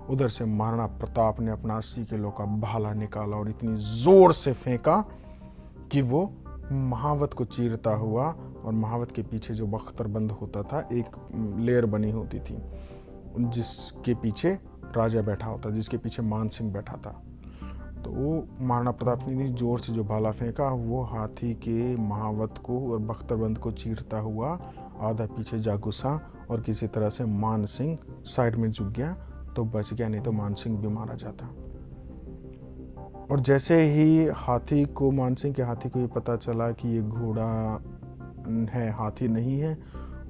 उधर 0.09 0.27
से 0.27 0.45
महाराणा 0.45 0.85
प्रताप 0.97 1.39
ने 1.39 1.51
अपना 1.51 1.77
अस्सी 1.77 2.03
किलो 2.05 2.29
का 2.29 2.45
भाला 2.61 2.93
निकाला 2.93 3.37
और 3.37 3.49
इतनी 3.49 3.75
ज़ोर 4.03 4.33
से 4.33 4.53
फेंका 4.53 4.97
कि 5.91 6.01
वो 6.01 6.21
महावत 6.71 7.33
को 7.33 7.45
चीरता 7.45 7.93
हुआ 7.95 8.25
और 8.65 8.73
महावत 8.73 9.11
के 9.11 9.21
पीछे 9.21 9.53
जो 9.53 9.67
बख्तर 9.67 10.07
बंद 10.07 10.31
होता 10.31 10.63
था, 10.63 10.87
एक 10.93 11.55
लेयर 11.59 11.85
बनी 11.85 12.11
होती 12.11 12.39
थी, 12.39 12.57
जिसके 13.39 14.13
पीछे 14.13 14.53
राजा 14.95 15.21
बैठा 15.21 15.47
होता, 15.47 15.69
जिसके 15.69 15.97
पीछे 15.97 16.21
मान 16.21 16.49
सिंह 16.49 16.71
बैठा 16.73 16.97
था। 16.97 17.21
तो 18.05 18.11
वो 18.11 18.31
महाराणा 18.61 18.91
प्रताप 18.91 19.27
ने 19.27 19.47
ज़ोर 19.49 19.79
से 19.79 19.93
जो 19.93 20.03
भाला 20.03 20.31
फेंका, 20.31 20.67
वो 20.69 21.01
हाथी 21.03 21.53
के 21.53 21.95
महावत 21.97 22.57
को 22.63 22.79
और 22.91 22.99
बख्तरबंद 23.01 23.57
को 23.57 23.71
चीरता 23.71 24.19
हुआ 24.19 24.49
आधा 25.01 25.25
पीछे 25.27 25.59
जा 25.59 25.75
घुसा 25.75 26.19
और 26.51 26.61
किसी 26.61 26.87
तरह 26.87 27.09
से 27.09 27.25
मान 27.25 27.65
सिंह 27.65 27.97
साइड 28.25 28.55
में 28.55 28.69
झुक 28.71 28.87
गया 28.87 29.13
तो 29.55 29.63
बच 29.65 29.93
गया, 29.93 30.07
नहीं 30.07 30.21
तो 30.21 30.31
मान 30.31 30.53
सिंह 30.53 30.77
भी 30.77 30.87
मारा 30.87 31.15
जाता। 31.15 31.49
और 33.31 33.39
जैसे 33.39 33.81
ही 33.81 34.25
हाथी 34.35 34.85
को, 34.85 35.11
मान 35.11 35.35
सिंह 35.35 35.53
के 35.53 35.63
हाथी 35.63 35.89
को 35.89 35.99
ये 35.99 36.07
पता 36.07 36.35
चला 36.35 36.71
कि 36.71 36.87
ये 36.87 37.01
घोड़ा 37.01 37.81
है, 38.71 38.89
हाथी 38.91 39.27
नहीं 39.27 39.59
है, 39.59 39.77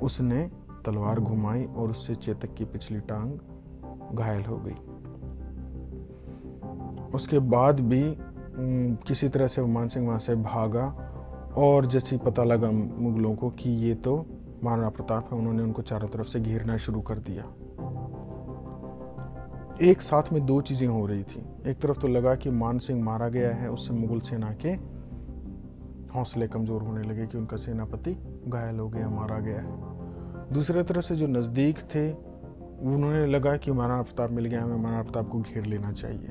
उसने 0.01 0.49
तलवार 0.85 1.19
घुमाई 1.19 1.65
और 1.65 1.89
उससे 1.89 2.15
चेतक 2.15 2.53
की 2.53 2.65
पिछली 2.65 2.99
टांग 2.99 4.17
घायल 4.17 4.45
हो 4.45 4.57
गई। 4.57 4.75
उसके 7.15 7.39
बाद 7.39 7.79
भी 7.79 8.03
किसी 9.07 9.29
तरह 9.29 9.47
से 9.47 9.61
मान 9.61 9.87
सिंह 9.87 10.07
वहाँ 10.07 10.19
से 10.19 10.35
भागा 10.35 10.85
और 11.57 11.85
जैसे 11.85 12.17
पता 12.17 12.43
लगा 12.43 12.71
मुगलों 12.71 13.33
को 13.35 13.49
कि 13.49 13.69
ये 13.69 13.93
तो 13.95 14.15
महाराणा 14.63 14.89
प्रताप 14.89 15.29
है, 15.31 15.37
उन्होंने 15.37 15.63
उनको 15.63 15.81
चारों 15.81 16.07
तरफ़ 16.07 16.27
से 16.27 16.39
घेरना 16.39 16.77
शुरू 16.77 17.01
कर 17.01 17.19
दिया। 17.19 17.43
एक 19.81 20.01
साथ 20.01 20.31
में 20.33 20.45
दो 20.45 20.59
चीज़ें 20.61 20.87
हो 20.87 21.05
रही 21.05 21.23
थी। 21.23 21.43
एक 21.67 21.79
तरफ़ 21.79 21.99
तो 21.99 22.07
लगा 22.07 22.35
कि 22.35 22.49
मान 22.49 22.77
सिंह 22.79 23.03
मारा 23.03 23.27
गया 23.29 23.53
है, 23.55 23.69
उससे 23.69 23.93
मुगल 23.93 24.19
सेना 24.19 24.53
के 24.65 24.69
हौसले 26.13 26.47
कमज़ोर 26.47 26.81
होने 26.81 27.03
लगे 27.03 27.25
कि 27.27 27.37
उनका 27.37 27.57
सेनापति 27.57 28.11
घायल 28.47 28.79
हो 28.79 28.87
गया, 28.89 29.09
मारा 29.09 29.39
गया 29.39 29.61
है। 29.61 30.53
दूसरे 30.53 30.83
तरफ़ 30.83 31.05
से 31.05 31.15
जो 31.15 31.27
नज़दीक 31.27 31.79
थे, 31.95 32.11
उन्होंने 32.11 33.25
लगा 33.25 33.55
कि 33.57 33.71
महाराणा 33.71 34.01
प्रताप 34.01 34.31
मिल 34.31 34.45
गया 34.45 34.63
हमें 34.63 34.75
महाराणा 34.75 35.03
प्रताप 35.03 35.29
को 35.29 35.39
घेर 35.39 35.65
लेना 35.65 35.91
चाहिए। 35.91 36.29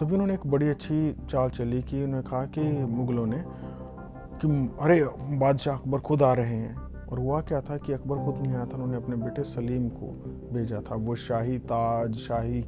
तभी 0.00 0.12
उन्होंने 0.12 0.34
एक 0.34 0.46
बड़ी 0.46 0.68
अच्छी 0.68 1.16
चाल 1.30 1.50
चली 1.50 1.82
कि 1.82 2.04
उन्होंने 2.04 2.30
कहा 2.30 2.44
कि 2.44 2.62
मुगलों 2.84 3.26
ने 3.26 3.44
कि 4.40 4.76
अरे, 4.80 5.04
बादशाह 5.38 5.76
अकबर 5.76 5.98
खुद 5.98 6.22
आ 6.22 6.32
रहे 6.32 6.56
हैं। 6.56 6.76
और 7.06 7.18
हुआ 7.18 7.40
क्या 7.40 7.60
था 7.60 7.76
कि 7.76 7.92
अकबर 7.92 8.16
खुद 8.16 8.34
नहीं 8.42 8.52
आया 8.52 8.66
था, 8.66 8.74
उन्होंने 8.74 8.96
अपने 8.96 9.16
बेटे 9.16 9.42
सलीम 9.42 9.88
को 9.88 10.06
भेजा 10.52 10.80
था। 10.80 10.94
वो 10.94 11.14
शाही 11.14 11.58
ताज, 11.58 12.14
शाही 12.14 12.64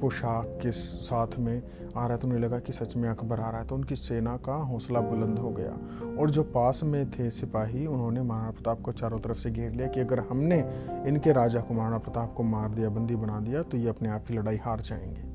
पोशाक 0.00 0.58
के 0.62 0.70
साथ 0.70 1.26
में 1.38 1.62
आ 1.96 2.06
रहा 2.06 2.16
था 2.16 2.20
उन्हें 2.24 2.38
लगा 2.38 2.58
कि 2.58 2.72
सच 2.72 2.96
में 2.96 3.08
अकबर 3.08 3.40
आ 3.40 3.50
रहा 3.50 3.60
है। 3.60 3.66
तो 3.66 3.74
उनकी 3.74 3.94
सेना 3.94 4.36
का 4.36 4.54
हौसला 4.54 5.00
बुलंद 5.00 5.38
हो 5.38 5.50
गया। 5.50 5.78
और 6.20 6.30
जो 6.30 6.42
पास 6.42 6.80
में 6.84 7.10
थे 7.10 7.30
सिपाही, 7.30 7.86
उन्होंने 7.86 8.22
महाराणा 8.22 8.50
प्रताप 8.50 8.80
को 8.80 8.92
चारों 8.92 9.18
तरफ़ 9.18 9.38
से 9.38 9.50
घेर 9.50 9.72
लिया 9.72 9.88
कि 9.88 10.00
अगर 10.00 10.20
हमने 10.20 10.58
इनके 11.06 11.32
राजा 11.32 11.60
को 11.60 11.74
महाराणा 11.74 11.98
प्रताप 11.98 12.34
को 12.36 12.42
मार 12.42 12.70
दिया, 12.70 12.88
बंदी 12.88 13.16
बना 13.16 13.40
दिया 13.40 13.62
तो 13.62 13.78
ये 13.78 13.88
अपने 13.88 14.08
आप 14.08 14.24
ही 14.30 14.38
लड़ाई 14.38 14.56
हार 14.56 14.80
जाएँगे। 14.80 15.33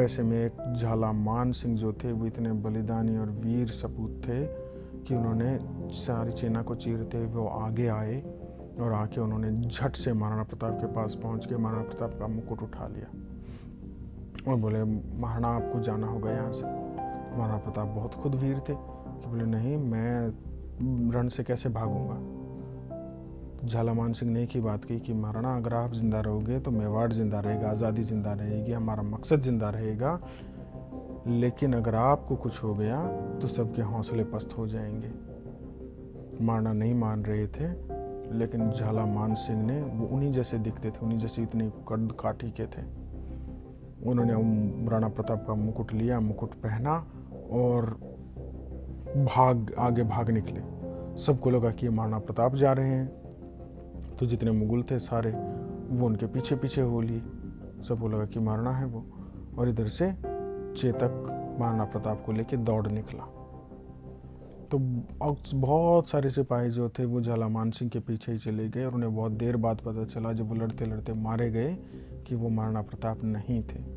ऐसे 0.00 0.22
में 0.22 0.46
एक 0.46 0.74
झाला 0.76 1.12
मान 1.12 1.52
सिंह 1.52 1.76
जो 1.76 1.92
थे, 1.92 2.12
वो 2.12 2.26
इतने 2.26 2.52
बलिदानी 2.52 3.18
और 3.18 3.30
वीर 3.30 3.68
सपूत 3.68 4.22
थे 4.28 4.46
कि 5.04 5.14
उन्होंने 5.14 5.58
सारी 5.92 6.30
सेना 6.30 6.62
को 6.62 6.74
चीरते 6.74 7.18
हुए 7.18 7.26
वो 7.26 7.46
आगे 7.46 7.86
आए 7.86 8.20
और 8.80 8.92
आके 8.92 9.20
उन्होंने 9.20 9.68
झट 9.68 9.96
से 9.96 10.12
महाराणा 10.12 10.42
प्रताप 10.42 10.72
के 10.72 10.86
पास 10.86 11.18
पहुँच 11.22 11.46
के 11.46 11.56
महाराणा 11.56 11.82
प्रताप 11.82 12.18
का 12.18 12.26
मुकुट 12.26 12.62
उठा 12.62 12.86
लिया 12.88 13.06
और 14.50 14.56
बोले, 14.56 14.84
महाराणा, 15.18 15.48
आपको 15.48 15.80
जाना 15.80 16.06
होगा 16.06 16.30
यहाँ 16.30 16.52
से। 16.52 16.66
महाराणा 17.36 17.56
प्रताप 17.56 17.86
बहुत 17.86 18.14
खुद 18.14 18.34
वीर 18.34 18.58
थे 18.58 18.74
कि 18.74 19.28
बोले, 19.28 19.44
नहीं, 19.44 19.76
मैं 19.76 21.12
रण 21.12 21.28
से 21.28 21.44
कैसे 21.44 21.68
भागूँगा? 21.68 22.35
झालामान 23.66 24.12
सिंह 24.12 24.30
ने 24.32 24.42
ही 24.44 24.60
बात 24.60 24.84
की 24.84 24.98
कि 25.00 25.12
महाराणा 25.12 25.56
अगर 25.56 25.74
आप 25.74 25.92
ज़िंदा 25.92 26.20
रहोगे 26.20 26.58
तो 26.60 26.70
मेवाड़ 26.70 27.12
ज़िंदा 27.12 27.40
रहेगा, 27.40 27.70
आज़ादी 27.70 28.02
ज़िंदा 28.02 28.32
रहेगी, 28.32 28.72
हमारा 28.72 29.02
मकसद 29.02 29.40
ज़िंदा 29.40 29.70
रहेगा। 29.70 30.20
लेकिन 31.28 31.72
अगर 31.72 31.94
आपको 31.94 32.36
कुछ 32.36 32.62
हो 32.62 32.74
गया 32.74 33.06
तो 33.40 33.48
सबके 33.48 33.82
हौसले 33.82 34.24
पस्त 34.24 34.56
हो 34.58 34.66
जाएँगे। 34.66 35.10
मारना 36.44 36.72
नहीं 36.72 36.94
मान 36.94 37.24
रहे 37.24 37.46
थे, 37.46 37.68
लेकिन 38.38 38.70
झाला 38.70 39.04
मान 39.06 39.34
सिंह 39.34 39.62
ने, 39.62 39.80
वो 39.82 40.06
उन्हीं 40.06 40.32
जैसे 40.32 40.58
दिखते 40.58 40.90
थे, 40.90 41.00
उन्हीं 41.02 41.18
जैसे 41.18 41.42
इतने 41.42 41.70
कद 41.88 42.16
काठी 42.20 42.50
के 42.50 42.66
थे। 42.66 42.82
उन्होंने 44.06 44.90
राणा 44.90 45.08
प्रताप 45.08 45.44
का 45.46 45.54
मुकुट 45.54 45.92
लिया, 45.92 46.20
मुकुट 46.20 46.54
पहना 46.54 46.96
और 47.52 47.90
भाग, 49.16 49.74
आगे 49.78 50.02
भाग 50.04 50.30
निकले। 50.30 50.60
सबको 51.20 51.50
लगा 51.50 51.70
कि 51.70 51.88
महाराणा 51.88 52.18
प्रताप 52.18 52.54
जा 52.54 52.72
रहे 52.72 52.88
हैं। 52.88 53.25
तो 54.18 54.26
जितने 54.26 54.50
मुगल 54.50 54.82
थे 54.82 54.98
सारे, 54.98 55.30
वो 55.88 56.06
उनके 56.06 56.26
पीछे 56.26 56.56
पीछे 56.56 56.80
हो 56.80 57.00
लिए। 57.00 57.22
सबको 57.88 58.08
लगा 58.08 58.26
कि 58.26 58.40
मारना 58.40 58.72
है 58.72 58.86
वो। 58.86 59.06
और 59.58 59.68
इधर 59.68 59.88
से 59.88 60.12
चेतक 60.76 61.32
महाराणा 61.60 61.84
प्रताप 61.84 62.22
को 62.26 62.32
लेके 62.32 62.56
दौड़ 62.56 62.88
निकला। 62.88 63.32
तो 64.70 64.78
बहुत 65.54 66.08
सारे 66.08 66.30
सिपाही 66.30 66.70
जो 66.70 66.88
थे, 66.88 67.04
वो 67.04 67.20
झाला 67.20 67.48
मान 67.48 67.70
सिंह 67.70 67.90
के 67.90 68.00
पीछे 68.00 68.32
ही 68.32 68.38
चले 68.38 68.68
गए 68.68 68.84
और 68.84 68.94
उन्हें 68.94 69.16
बहुत 69.16 69.32
देर 69.32 69.56
बाद 69.56 69.76
पता 69.76 70.04
चला, 70.04 70.32
जब 70.32 70.48
वो 70.48 70.54
लड़ते 70.54 70.86
लड़ते 70.86 71.12
मारे 71.12 71.50
गए, 71.50 71.78
कि 72.26 72.34
वो 72.34 72.48
महाराणा 72.48 72.82
प्रताप 72.82 73.24
नहीं 73.24 73.62
थे। 73.62 73.96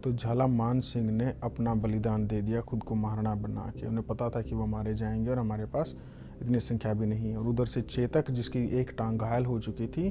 तो 0.00 0.12
झाला 0.12 0.46
मान 0.46 0.80
सिंह 0.80 1.10
ने 1.10 1.34
अपना 1.42 1.74
बलिदान 1.74 2.26
दे 2.26 2.42
दिया, 2.42 2.60
खुद 2.60 2.82
को 2.82 2.94
महाराणा 2.94 3.34
बना 3.34 3.72
के। 3.80 3.86
उन्हें 3.86 4.06
पता 4.06 4.30
था 4.30 4.42
कि 4.42 4.54
वो 4.54 4.66
मारे 4.66 4.94
जाएँगे 4.94 5.30
और 5.30 5.38
हमारे 5.38 5.64
पास 5.64 5.96
इतनी 6.42 6.60
संख्या 6.60 6.92
भी 6.94 7.06
नहीं 7.06 7.34
और 7.36 7.48
उधर 7.48 7.66
से 7.66 7.82
चेतक, 7.82 8.30
जिसकी 8.30 8.64
एक 8.80 8.90
टांग 8.90 9.18
घायल 9.18 9.44
हो 9.46 9.58
चुकी 9.60 9.86
थी, 9.86 10.08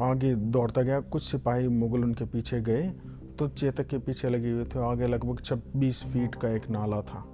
आगे 0.00 0.34
दौड़ता 0.34 0.82
गया। 0.82 1.00
कुछ 1.02 1.22
सिपाही 1.22 1.68
मुगल 1.68 2.04
उनके 2.04 2.24
पीछे 2.24 2.60
गए 2.60 2.92
तो 3.38 3.48
चेतक 3.48 3.86
के 3.86 3.98
पीछे 3.98 4.28
लगे 4.28 4.50
हुए 4.50 4.64
थे। 4.64 4.78
आगे 4.80 5.06
लगभग 5.06 5.40
छब्बीस 5.40 6.02
फीट 6.04 6.34
का 6.34 6.48
एक 6.48 6.68
नाला 6.70 7.00
था। 7.02 7.24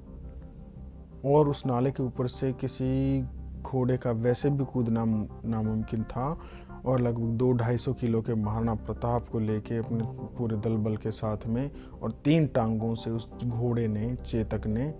और 1.24 1.48
उस 1.48 1.64
नाले 1.66 1.90
के 1.90 2.02
ऊपर 2.02 2.26
से 2.28 2.52
किसी 2.52 3.22
घोड़े 3.62 3.96
का 3.96 4.10
वैसे 4.10 4.50
भी 4.50 4.64
कूदना 4.64 5.04
नामुमकिन 5.04 6.02
था। 6.04 6.38
और 6.86 7.00
लगभग 7.00 7.36
दो 7.38 7.50
ढाई 7.52 7.76
सौ 7.76 7.92
किलो 7.92 8.20
के 8.22 8.34
महाराणा 8.34 8.74
प्रताप 8.74 9.28
को 9.28 9.38
लेके 9.38 9.76
अपने 9.76 10.04
पूरे 10.38 10.56
दल 10.56 10.76
बल 10.76 10.96
के 10.96 11.10
साथ 11.10 11.46
में 11.46 11.70
और 12.02 12.12
तीन 12.24 12.46
टांगों 12.46 12.94
से 12.94 13.10
उस 13.10 13.30
घोड़े 13.44 13.86
ने, 13.88 14.14
चेतक 14.16 14.66
ने 14.66 14.94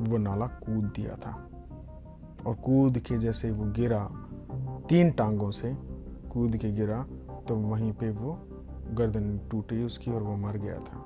वो 0.00 0.18
नाला 0.18 0.46
कूद 0.46 0.84
दिया 0.96 1.14
था 1.16 1.32
और 2.46 2.54
कूद 2.54 2.98
के 2.98 3.18
जैसे 3.18 3.50
वो 3.50 3.64
गिरा 3.72 4.06
तीन 4.88 5.10
टांगों 5.10 5.50
से, 5.50 5.74
कूद 6.30 6.56
के 6.56 6.70
गिरा 6.72 7.02
तो 7.48 7.56
वहीं 7.56 7.92
पे 7.92 8.10
वो 8.10 8.38
गर्दन 8.92 9.38
टूटी 9.50 9.82
उसकी 9.84 10.10
और 10.10 10.22
वो 10.22 10.36
मर 10.36 10.56
गया 10.56 10.78
था। 10.78 11.04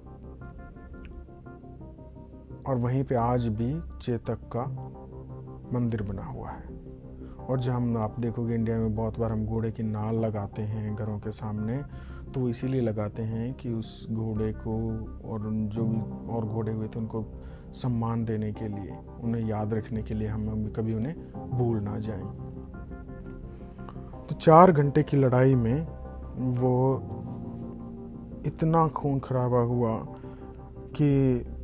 और 2.66 2.76
वहीं 2.76 3.04
पे 3.04 3.14
आज 3.14 3.46
भी 3.48 3.74
चेतक 4.02 4.38
का 4.56 4.64
मंदिर 5.72 6.02
बना 6.02 6.24
हुआ 6.24 6.50
है। 6.50 6.80
और 7.48 7.60
जब 7.60 7.72
हम 7.72 7.96
आप 7.96 8.20
देखोगे 8.20 8.54
इंडिया 8.54 8.76
में 8.78 8.94
बहुत 8.94 9.18
बार 9.18 9.32
हम 9.32 9.46
घोड़े 9.46 9.70
की 9.70 9.82
नाल 9.82 10.14
लगाते 10.14 10.62
हैं 10.62 10.94
घरों 10.94 11.18
के 11.18 11.30
सामने 11.30 11.82
तो 12.34 12.48
इसीलिए 12.48 12.80
लगाते 12.80 13.22
हैं 13.22 13.52
कि 13.54 13.72
उस 13.72 14.06
घोड़े 14.10 14.52
को 14.52 14.74
और 15.28 15.50
जो 15.66 15.84
भी 15.84 16.00
और 16.32 16.44
घोड़े 16.44 16.72
हुए 16.72 16.88
थे 16.88 16.98
उनको 16.98 17.24
सम्मान 17.72 18.24
देने 18.24 18.52
के 18.52 18.68
लिए, 18.68 18.96
उन्हें 19.20 19.46
याद 19.46 19.74
रखने 19.74 20.02
के 20.02 20.14
लिए 20.14 20.28
हम 20.28 20.72
कभी 20.76 20.94
उन्हें 20.94 21.14
भूल 21.50 21.80
ना 21.80 21.98
जाएँ। 21.98 22.22
तो 24.28 24.34
चार 24.34 24.72
घंटे 24.72 25.02
की 25.02 25.16
लड़ाई 25.16 25.54
में 25.54 25.86
वो 26.58 26.74
इतना 28.46 28.86
खून 28.88 29.18
खराबा 29.18 29.58
हुआ 29.58 29.96
कि 30.96 31.08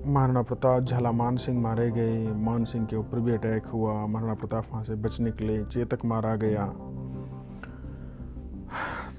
महाराणा 0.07 0.43
प्रताप 0.43 0.85
झालामान 0.85 1.37
सिंह 1.37 1.61
मारे 1.61 1.91
गए, 1.91 2.27
मान 2.33 2.65
सिंह 2.65 2.87
के 2.87 2.97
ऊपर 2.97 3.21
भी 3.21 3.33
अटैक 3.33 3.67
हुआ, 3.67 4.07
महाराणा 4.07 4.35
प्रताप 4.35 4.65
वहाँ 4.73 4.85
से 4.85 4.95
बचने 4.95 5.31
के 5.31 5.45
लिए 5.45 5.65
चेतक 5.65 6.05
मारा 6.05 6.35
गया। 6.37 6.67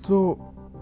तो 0.08 0.32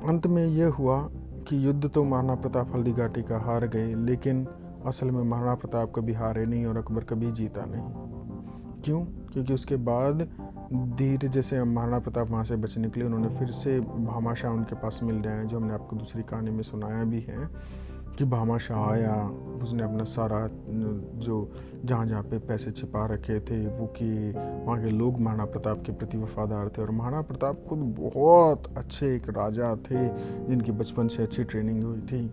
अंत 0.07 0.27
में 0.27 0.45
यह 0.45 0.69
हुआ 0.69 0.99
कि 1.47 1.65
युद्ध 1.67 1.89
तो 1.89 2.03
महाराणा 2.03 2.35
प्रताप 2.35 2.75
हल्दी 2.75 2.91
घाटी 2.91 3.21
का 3.21 3.39
हार 3.39 3.67
गए, 3.67 3.93
लेकिन 3.95 4.47
असल 4.87 5.11
में 5.11 5.23
महाराणा 5.23 5.55
प्रताप 5.55 5.91
कभी 5.95 6.13
हारे 6.13 6.45
नहीं 6.45 6.65
और 6.65 6.77
अकबर 6.77 7.03
कभी 7.03 7.31
जीता 7.31 7.65
नहीं। 7.67 7.83
क्यों? 8.81 9.05
क्योंकि 9.05 9.53
उसके 9.53 9.75
बाद 9.75 10.27
धीरे 10.73 11.27
जैसे 11.27 11.63
महाराणा 11.63 11.99
प्रताप 11.99 12.29
वहाँ 12.29 12.43
से 12.43 12.55
बचने 12.55 12.87
लिए 12.99 13.09
उन्होंने 13.09 13.39
फिर 13.39 13.51
से 13.51 13.79
भामाशाह 13.79 14.51
उनके 14.51 14.75
पास 14.75 14.99
मिल 15.03 15.21
हैं, 15.33 15.47
जो 15.47 15.57
हमने 15.57 15.73
आपको 15.73 15.95
दूसरी 15.95 16.23
कहानी 16.23 16.51
में 16.51 16.63
सुनाया 16.63 17.03
भी 17.03 17.19
है 17.19 17.49
कि 18.17 18.25
भामा 18.25 18.57
शाह 18.57 18.89
आया, 18.89 19.29
उसने 19.63 19.83
अपना 19.83 20.03
सारा, 20.03 20.49
जो 21.19 21.51
जहाँ 21.85 22.05
जहाँ 22.05 22.23
पे 22.23 22.39
पैसे 22.39 22.71
छिपा 22.71 23.05
रखे 23.05 23.39
थे, 23.39 23.67
वो 23.67 23.87
कि 23.87 24.31
वहाँ 24.65 24.83
के 24.83 24.89
लोग 24.89 25.19
महाराणा 25.19 25.45
प्रताप 25.45 25.83
के 25.85 25.91
प्रति 25.91 26.17
वफादार 26.17 26.69
थे 26.69 26.81
और 26.81 26.91
महाराणा 26.91 27.21
प्रताप 27.21 27.65
खुद 27.69 27.79
बहुत 27.99 28.77
अच्छे 28.77 29.15
एक 29.15 29.29
राजा 29.29 29.75
थे, 29.75 30.07
जिनकी 30.47 30.71
बचपन 30.71 31.07
से 31.07 31.23
अच्छी 31.23 31.43
ट्रेनिंग 31.43 31.83
हुई 31.83 32.01
थी। 32.01 32.31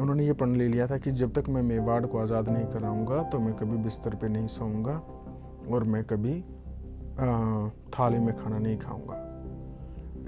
उन्होंने 0.00 0.24
ये 0.26 0.32
प्रण 0.32 0.54
ले 0.56 0.66
लिया 0.68 0.86
था 0.86 0.96
कि 0.98 1.10
जब 1.12 1.32
तक 1.32 1.48
मैं 1.48 1.62
मेवाड़ 1.62 2.04
को 2.06 2.18
आज़ाद 2.18 2.48
नहीं 2.48 2.66
कराऊँगा 2.66 3.22
तो 3.22 3.38
मैं 3.38 3.54
कभी 3.54 3.76
बिस्तर 3.84 4.14
पे 4.14 4.28
नहीं 4.28 4.46
सोऊँगा 4.48 4.96
और 5.70 5.84
मैं 5.84 6.02
कभी 6.04 6.40
थाली 7.90 8.18
में 8.18 8.34
खाना 8.36 8.58
नहीं 8.58 8.78
खाऊँगा। 8.78 9.20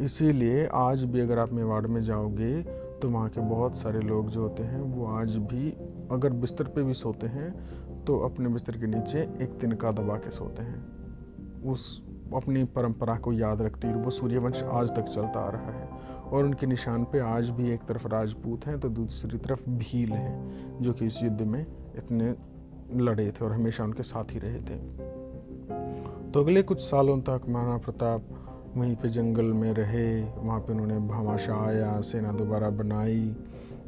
इसीलिए 0.05 0.67
आज 0.75 1.05
भी 1.05 1.21
अगर 1.21 1.39
आप 1.39 1.53
मेवाड़ 1.53 1.87
में 1.87 2.01
जाओगे 2.03 2.63
तो 2.97 3.09
वहाँ 3.11 3.29
के 3.29 3.41
बहुत 3.41 3.77
सारे 3.77 4.01
लोग 4.01 4.29
जो 4.31 4.43
होते 4.43 4.63
हैं, 4.63 4.81
वो 4.81 5.07
आज 5.09 5.37
भी 5.37 5.71
अगर 6.13 6.33
बिस्तर 6.35 6.65
पे 6.67 6.83
भी 6.83 6.95
सोते 6.95 7.27
हैं 7.27 8.05
तो 8.05 8.19
अपने 8.21 8.49
बिस्तर 8.49 8.77
के 8.77 8.87
नीचे 8.87 9.21
एक 9.43 9.59
तिनका 9.61 9.91
दबा 9.93 10.17
के 10.17 10.31
सोते 10.31 10.63
हैं। 10.63 11.63
उस 11.65 12.03
अपनी 12.35 12.65
परंपरा 12.73 13.17
को 13.17 13.33
याद 13.33 13.63
रखते 13.63 13.89
हुए 13.89 14.03
वो 14.03 14.11
सूर्यवंश 14.13 14.63
आज 14.65 14.95
तक 14.97 15.05
चलता 15.07 15.41
आ 15.41 15.51
रहा 15.51 15.73
है। 15.73 15.86
और 16.33 16.45
उनके 16.45 16.67
निशान 16.67 17.05
पे 17.05 17.19
आज 17.19 17.51
भी 17.51 17.71
एक 17.71 17.81
तरफ़ 17.81 18.09
राजपूत 18.09 18.67
हैं 18.67 18.81
तो 18.81 18.89
दूसरी 18.89 19.39
तरफ़ 19.39 19.71
भील 19.71 20.13
हैं, 20.13 20.53
जो 20.83 20.93
कि 20.93 21.07
इस 21.07 21.23
युद्ध 21.23 21.43
में 21.43 21.67
इतने 21.97 22.35
लड़े 23.05 23.31
थे 23.31 23.45
और 23.45 23.53
हमेशा 23.53 23.85
उनके 23.85 24.03
साथ 24.03 24.25
ही 24.31 24.39
रहे 24.39 24.59
थे। 24.59 24.79
तो 26.31 26.41
अगले 26.41 26.63
कुछ 26.63 26.81
सालों 26.81 27.21
तक 27.21 27.41
महाराणा 27.49 27.79
प्रताप 27.79 28.23
वहीं 28.77 28.97
पे 28.97 29.09
जंगल 29.09 29.45
में 29.45 29.73
रहे, 29.73 30.23
वहाँ 30.23 30.61
पे 30.61 30.73
उन्होंने 30.73 30.99
भामाशाह 30.99 31.67
आया 31.67 32.01
सेना 32.01 32.33
दोबारा 32.33 32.71
बनाई, 32.71 33.37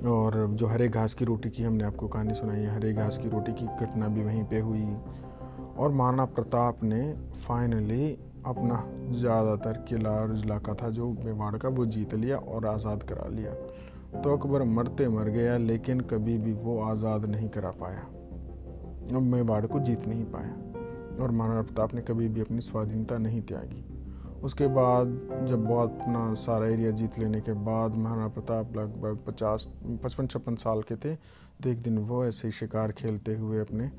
और 0.07 0.47
जो 0.47 0.67
हरे 0.67 0.89
घास 0.89 1.15
की 1.15 1.25
रोटी 1.25 1.51
की 1.51 1.63
हमने 1.63 1.85
आपको 1.85 2.09
कहानी 2.09 2.35
सुनाई 2.35 2.61
है, 2.61 2.75
हरे 2.75 2.93
घास 2.93 3.19
की 3.19 3.29
रोटी 3.29 3.53
की 3.53 3.67
घटना 3.67 4.09
भी 4.09 4.23
वहीं 4.23 4.45
पे 4.45 4.61
हुई। 4.61 4.97
और 5.79 5.93
महाराणा 5.93 6.25
प्रताप 6.25 6.83
ने 6.83 7.15
फाइनली 7.47 8.19
अपना 8.49 8.83
ज़्यादातर 9.13 9.85
किला 9.89 10.11
और 10.13 10.37
इलाका 10.37 10.75
था 10.75 10.89
जो 10.91 11.11
मेवाड़ 11.25 11.57
का, 11.57 11.69
वो 11.69 11.87
जीत 11.87 12.15
लिया 12.15 12.37
और 12.37 12.67
आज़ाद 12.67 13.03
करा 13.03 13.29
लिया। 13.31 13.53
तो 14.15 14.37
अकबर 14.37 14.63
मरते 14.67 15.09
मर 15.09 15.29
गया, 15.31 15.57
लेकिन 15.59 16.01
कभी 16.11 16.37
भी 16.39 16.53
वो 16.55 16.81
आज़ाद 16.83 17.25
नहीं 17.27 17.49
करा 17.49 17.71
पाया। 17.81 18.07
मेवाड़ 19.13 19.67
को 19.67 19.81
जीत 19.81 20.07
नहीं 20.07 20.25
पाया 20.27 21.23
और 21.23 21.31
महाराणा 21.31 21.63
प्रताप 21.63 21.95
ने 21.95 22.01
कभी 22.03 22.29
भी 22.29 22.41
अपनी 22.41 22.61
स्वाधीनता 22.61 23.19
नहीं 23.19 23.41
त्यागी। 23.43 23.85
उसके 24.43 24.67
बाद 24.69 25.07
जब 25.49 25.65
बहुत 25.65 25.99
अपना 26.01 26.35
सारा 26.37 26.67
एरिया 26.67 26.91
जीत 26.91 27.19
लेने 27.19 27.41
के 27.41 27.53
बाद 27.65 27.97
महाराणा 27.97 28.29
प्रताप 28.29 28.77
लगभग 28.77 29.19
पचास, 29.27 29.67
पचपन, 30.05 30.27
छप्पन 30.27 30.55
साल 30.57 30.83
के 30.83 30.97
थे 30.97 31.15
तो 31.15 31.71
एक 31.71 31.83
दिन 31.83 31.99
वो 32.01 32.25
ऐसे 32.25 32.49
ही 32.49 32.53
शिकार 32.53 32.93
खेलते 32.93 33.35
हुए 33.37 33.59
अपने 33.61 33.91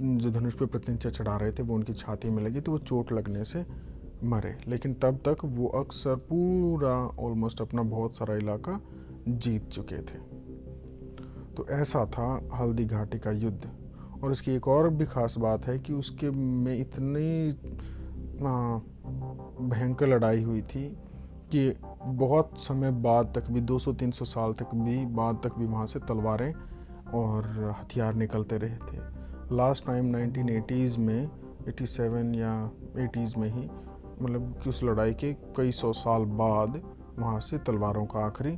जो 0.00 0.30
धनुष 0.30 0.54
पे 0.54 0.66
प्रतिनिचा 0.66 1.10
चढ़ा 1.10 1.36
रहे 1.36 1.52
थे, 1.52 1.62
वो 1.62 1.74
उनकी 1.74 1.92
छाती 1.92 2.30
में 2.30 2.42
लगी 2.42 2.60
तो 2.60 2.72
वो 2.72 2.78
चोट 2.78 3.12
लगने 3.12 3.44
से 3.44 3.64
मरे। 4.24 4.56
लेकिन 4.68 4.94
तब 4.94 5.18
तक 5.28 5.44
वो 5.44 5.66
अक्सर 5.68 6.14
पूरा 6.28 6.94
ऑलमोस्ट 7.24 7.60
अपना 7.60 7.82
बहुत 7.82 8.16
सारा 8.16 8.34
इलाका 8.34 8.80
जीत 9.28 9.68
चुके 9.68 9.98
थे। 9.98 10.18
तो 11.56 11.66
ऐसा 11.70 12.04
था 12.06 12.48
हल्दी 12.54 12.84
घाटी 12.84 13.18
का 13.18 13.30
युद्ध। 13.30 13.70
और 14.24 14.32
इसकी 14.32 14.52
एक 14.52 14.68
और 14.68 14.88
भी 14.88 15.04
ख़ास 15.04 15.34
बात 15.38 15.66
है 15.66 15.78
कि 15.78 15.92
उसके 15.92 16.30
में 16.30 16.76
इतनी 16.78 17.52
भयंकर 19.68 20.08
लड़ाई 20.08 20.42
हुई 20.42 20.62
थी 20.62 20.88
कि 21.52 21.72
बहुत 22.04 22.50
समय 22.56 22.90
बाद 22.90 23.32
तक 23.34 23.50
भी 23.50 23.60
200-300 23.60 24.24
साल 24.24 24.52
तक 24.52 24.74
भी, 24.74 25.06
बाद 25.06 25.40
तक 25.44 25.58
भी 25.58 25.66
वहाँ 25.66 25.86
से 25.86 25.98
तलवारें 25.98 26.52
और 27.14 27.74
हथियार 27.80 28.14
निकलते 28.14 28.56
रहे 28.56 28.76
थे। 28.76 29.19
लास्ट 29.52 29.86
टाइम 29.86 30.12
1980s 30.16 30.98
में 30.98 31.30
87 31.68 32.34
या 32.36 32.70
80s 32.96 33.36
में 33.36 33.48
ही 33.50 33.70
मतलब 34.22 34.60
कि 34.62 34.68
उस 34.70 34.82
लड़ाई 34.84 35.14
के 35.14 35.32
कई 35.32 35.70
सौ 35.70 35.92
साल 35.92 36.24
बाद 36.24 36.80
वहाँ 37.18 37.40
से 37.40 37.58
तलवारों 37.58 38.06
का 38.06 38.20
आखिरी 38.20 38.52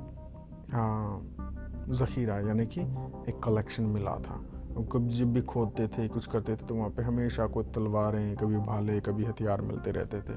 ज़ख़ीरा, 1.94 2.38
यानी 2.40 2.66
कि 2.66 2.80
एक 3.28 3.40
कलेक्शन 3.44 3.82
मिला 3.82 4.10
था। 4.10 4.44
कभी 4.92 5.14
जब 5.14 5.32
भी 5.32 5.42
खोदते 5.42 5.88
थे, 5.88 6.08
कुछ 6.08 6.26
करते 6.26 6.52
थे 6.52 6.66
तो 6.66 6.74
वहाँ 6.74 6.90
पे 6.90 7.02
हमेशा 7.02 7.46
कोई 7.46 7.64
तलवारें, 7.64 8.36
कभी 8.36 8.56
भाले, 8.56 9.00
कभी 9.00 9.24
हथियार 9.24 9.60
मिलते 9.60 9.90
रहते 9.90 10.20
थे। 10.20 10.36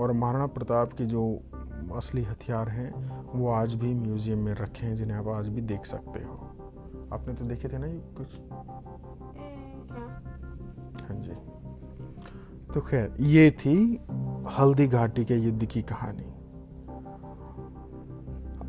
और 0.00 0.12
महाराणा 0.12 0.46
प्रताप 0.46 0.92
के 0.92 1.06
जो 1.06 1.42
असली 1.96 2.24
हथियार 2.24 2.68
हैं, 2.68 3.20
वो 3.38 3.50
आज 3.50 3.74
भी 3.74 3.94
म्यूज़ियम 3.94 4.38
में 4.38 4.54
रखे 4.54 4.86
हैं, 4.86 4.96
जिन्हें 4.96 5.18
आप 5.18 5.28
आज 5.28 5.48
भी 5.48 5.60
देख 5.60 5.84
सकते 5.84 6.24
हो। 6.24 6.34
आपने 7.12 7.34
तो 7.34 7.44
देखे 7.44 7.68
थे 7.68 7.78
ना 7.78 7.86
ये 7.86 8.02
कुछ? 8.18 8.40
तो 12.74 12.80
खैर, 12.80 13.16
ये 13.20 13.50
थी 13.50 14.00
हल्दी 14.58 14.86
घाटी 14.86 15.24
के 15.24 15.34
युद्ध 15.34 15.64
की 15.64 15.82
कहानी। 15.82 16.26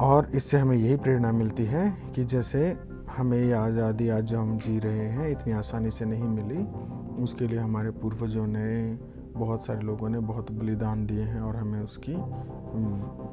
और 0.02 0.30
इससे 0.36 0.58
हमें 0.58 0.78
यही 0.78 0.96
प्रेरणा 0.96 1.32
मिलती 1.32 1.66
है 1.66 1.98
कि 2.16 2.24
जैसे 2.24 2.78
हमें 3.18 3.38
ये 3.38 3.52
आज़ादी 3.52 4.10
आज 4.10 4.24
जो 4.24 4.40
हम 4.40 4.58
जी 4.58 4.80
रहे 4.80 5.06
हैं, 5.08 5.30
इतनी 5.30 5.54
आसानी 5.54 5.92
से 5.92 6.06
नहीं 6.06 6.24
मिली, 6.24 6.64
उसके 7.24 7.48
लिए 7.48 7.60
हमारे 7.60 7.92
पूर्वजों 7.92 8.48
ने, 8.48 8.98
बहुत 9.38 9.66
सारे 9.66 9.82
लोगों 9.82 10.10
ने 10.10 10.20
बहुत 10.20 10.52
बलिदान 10.52 11.06
दिए 11.06 11.24
हैं 11.24 11.42
और 11.42 11.56
हमें 11.56 11.82
उसकी 11.82 12.16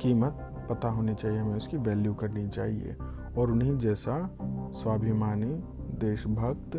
कीमत 0.03 0.67
पता 0.71 0.89
होनी 0.89 1.15
चाहिए, 1.15 1.39
हमें 1.39 1.57
उसकी 1.57 1.77
वैल्यू 1.77 2.15
करनी 2.15 2.49
चाहिए। 2.49 2.97
और 3.39 3.51
उन्हीं 3.51 3.79
जैसा 3.79 4.37
स्वाभिमानी, 4.75 5.55
देशभक्त 5.99 6.77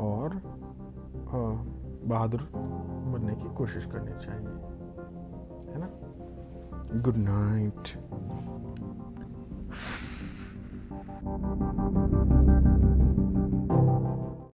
और 0.00 0.40
बहादुर 2.06 2.40
बनने 3.24 3.36
की 3.36 3.54
कोशिश 3.54 3.84
करनी 3.84 4.26
चाहिए। 4.26 4.48
है 5.72 5.78
ना? 5.78 5.88
Good 7.00 7.16
night 7.16 7.88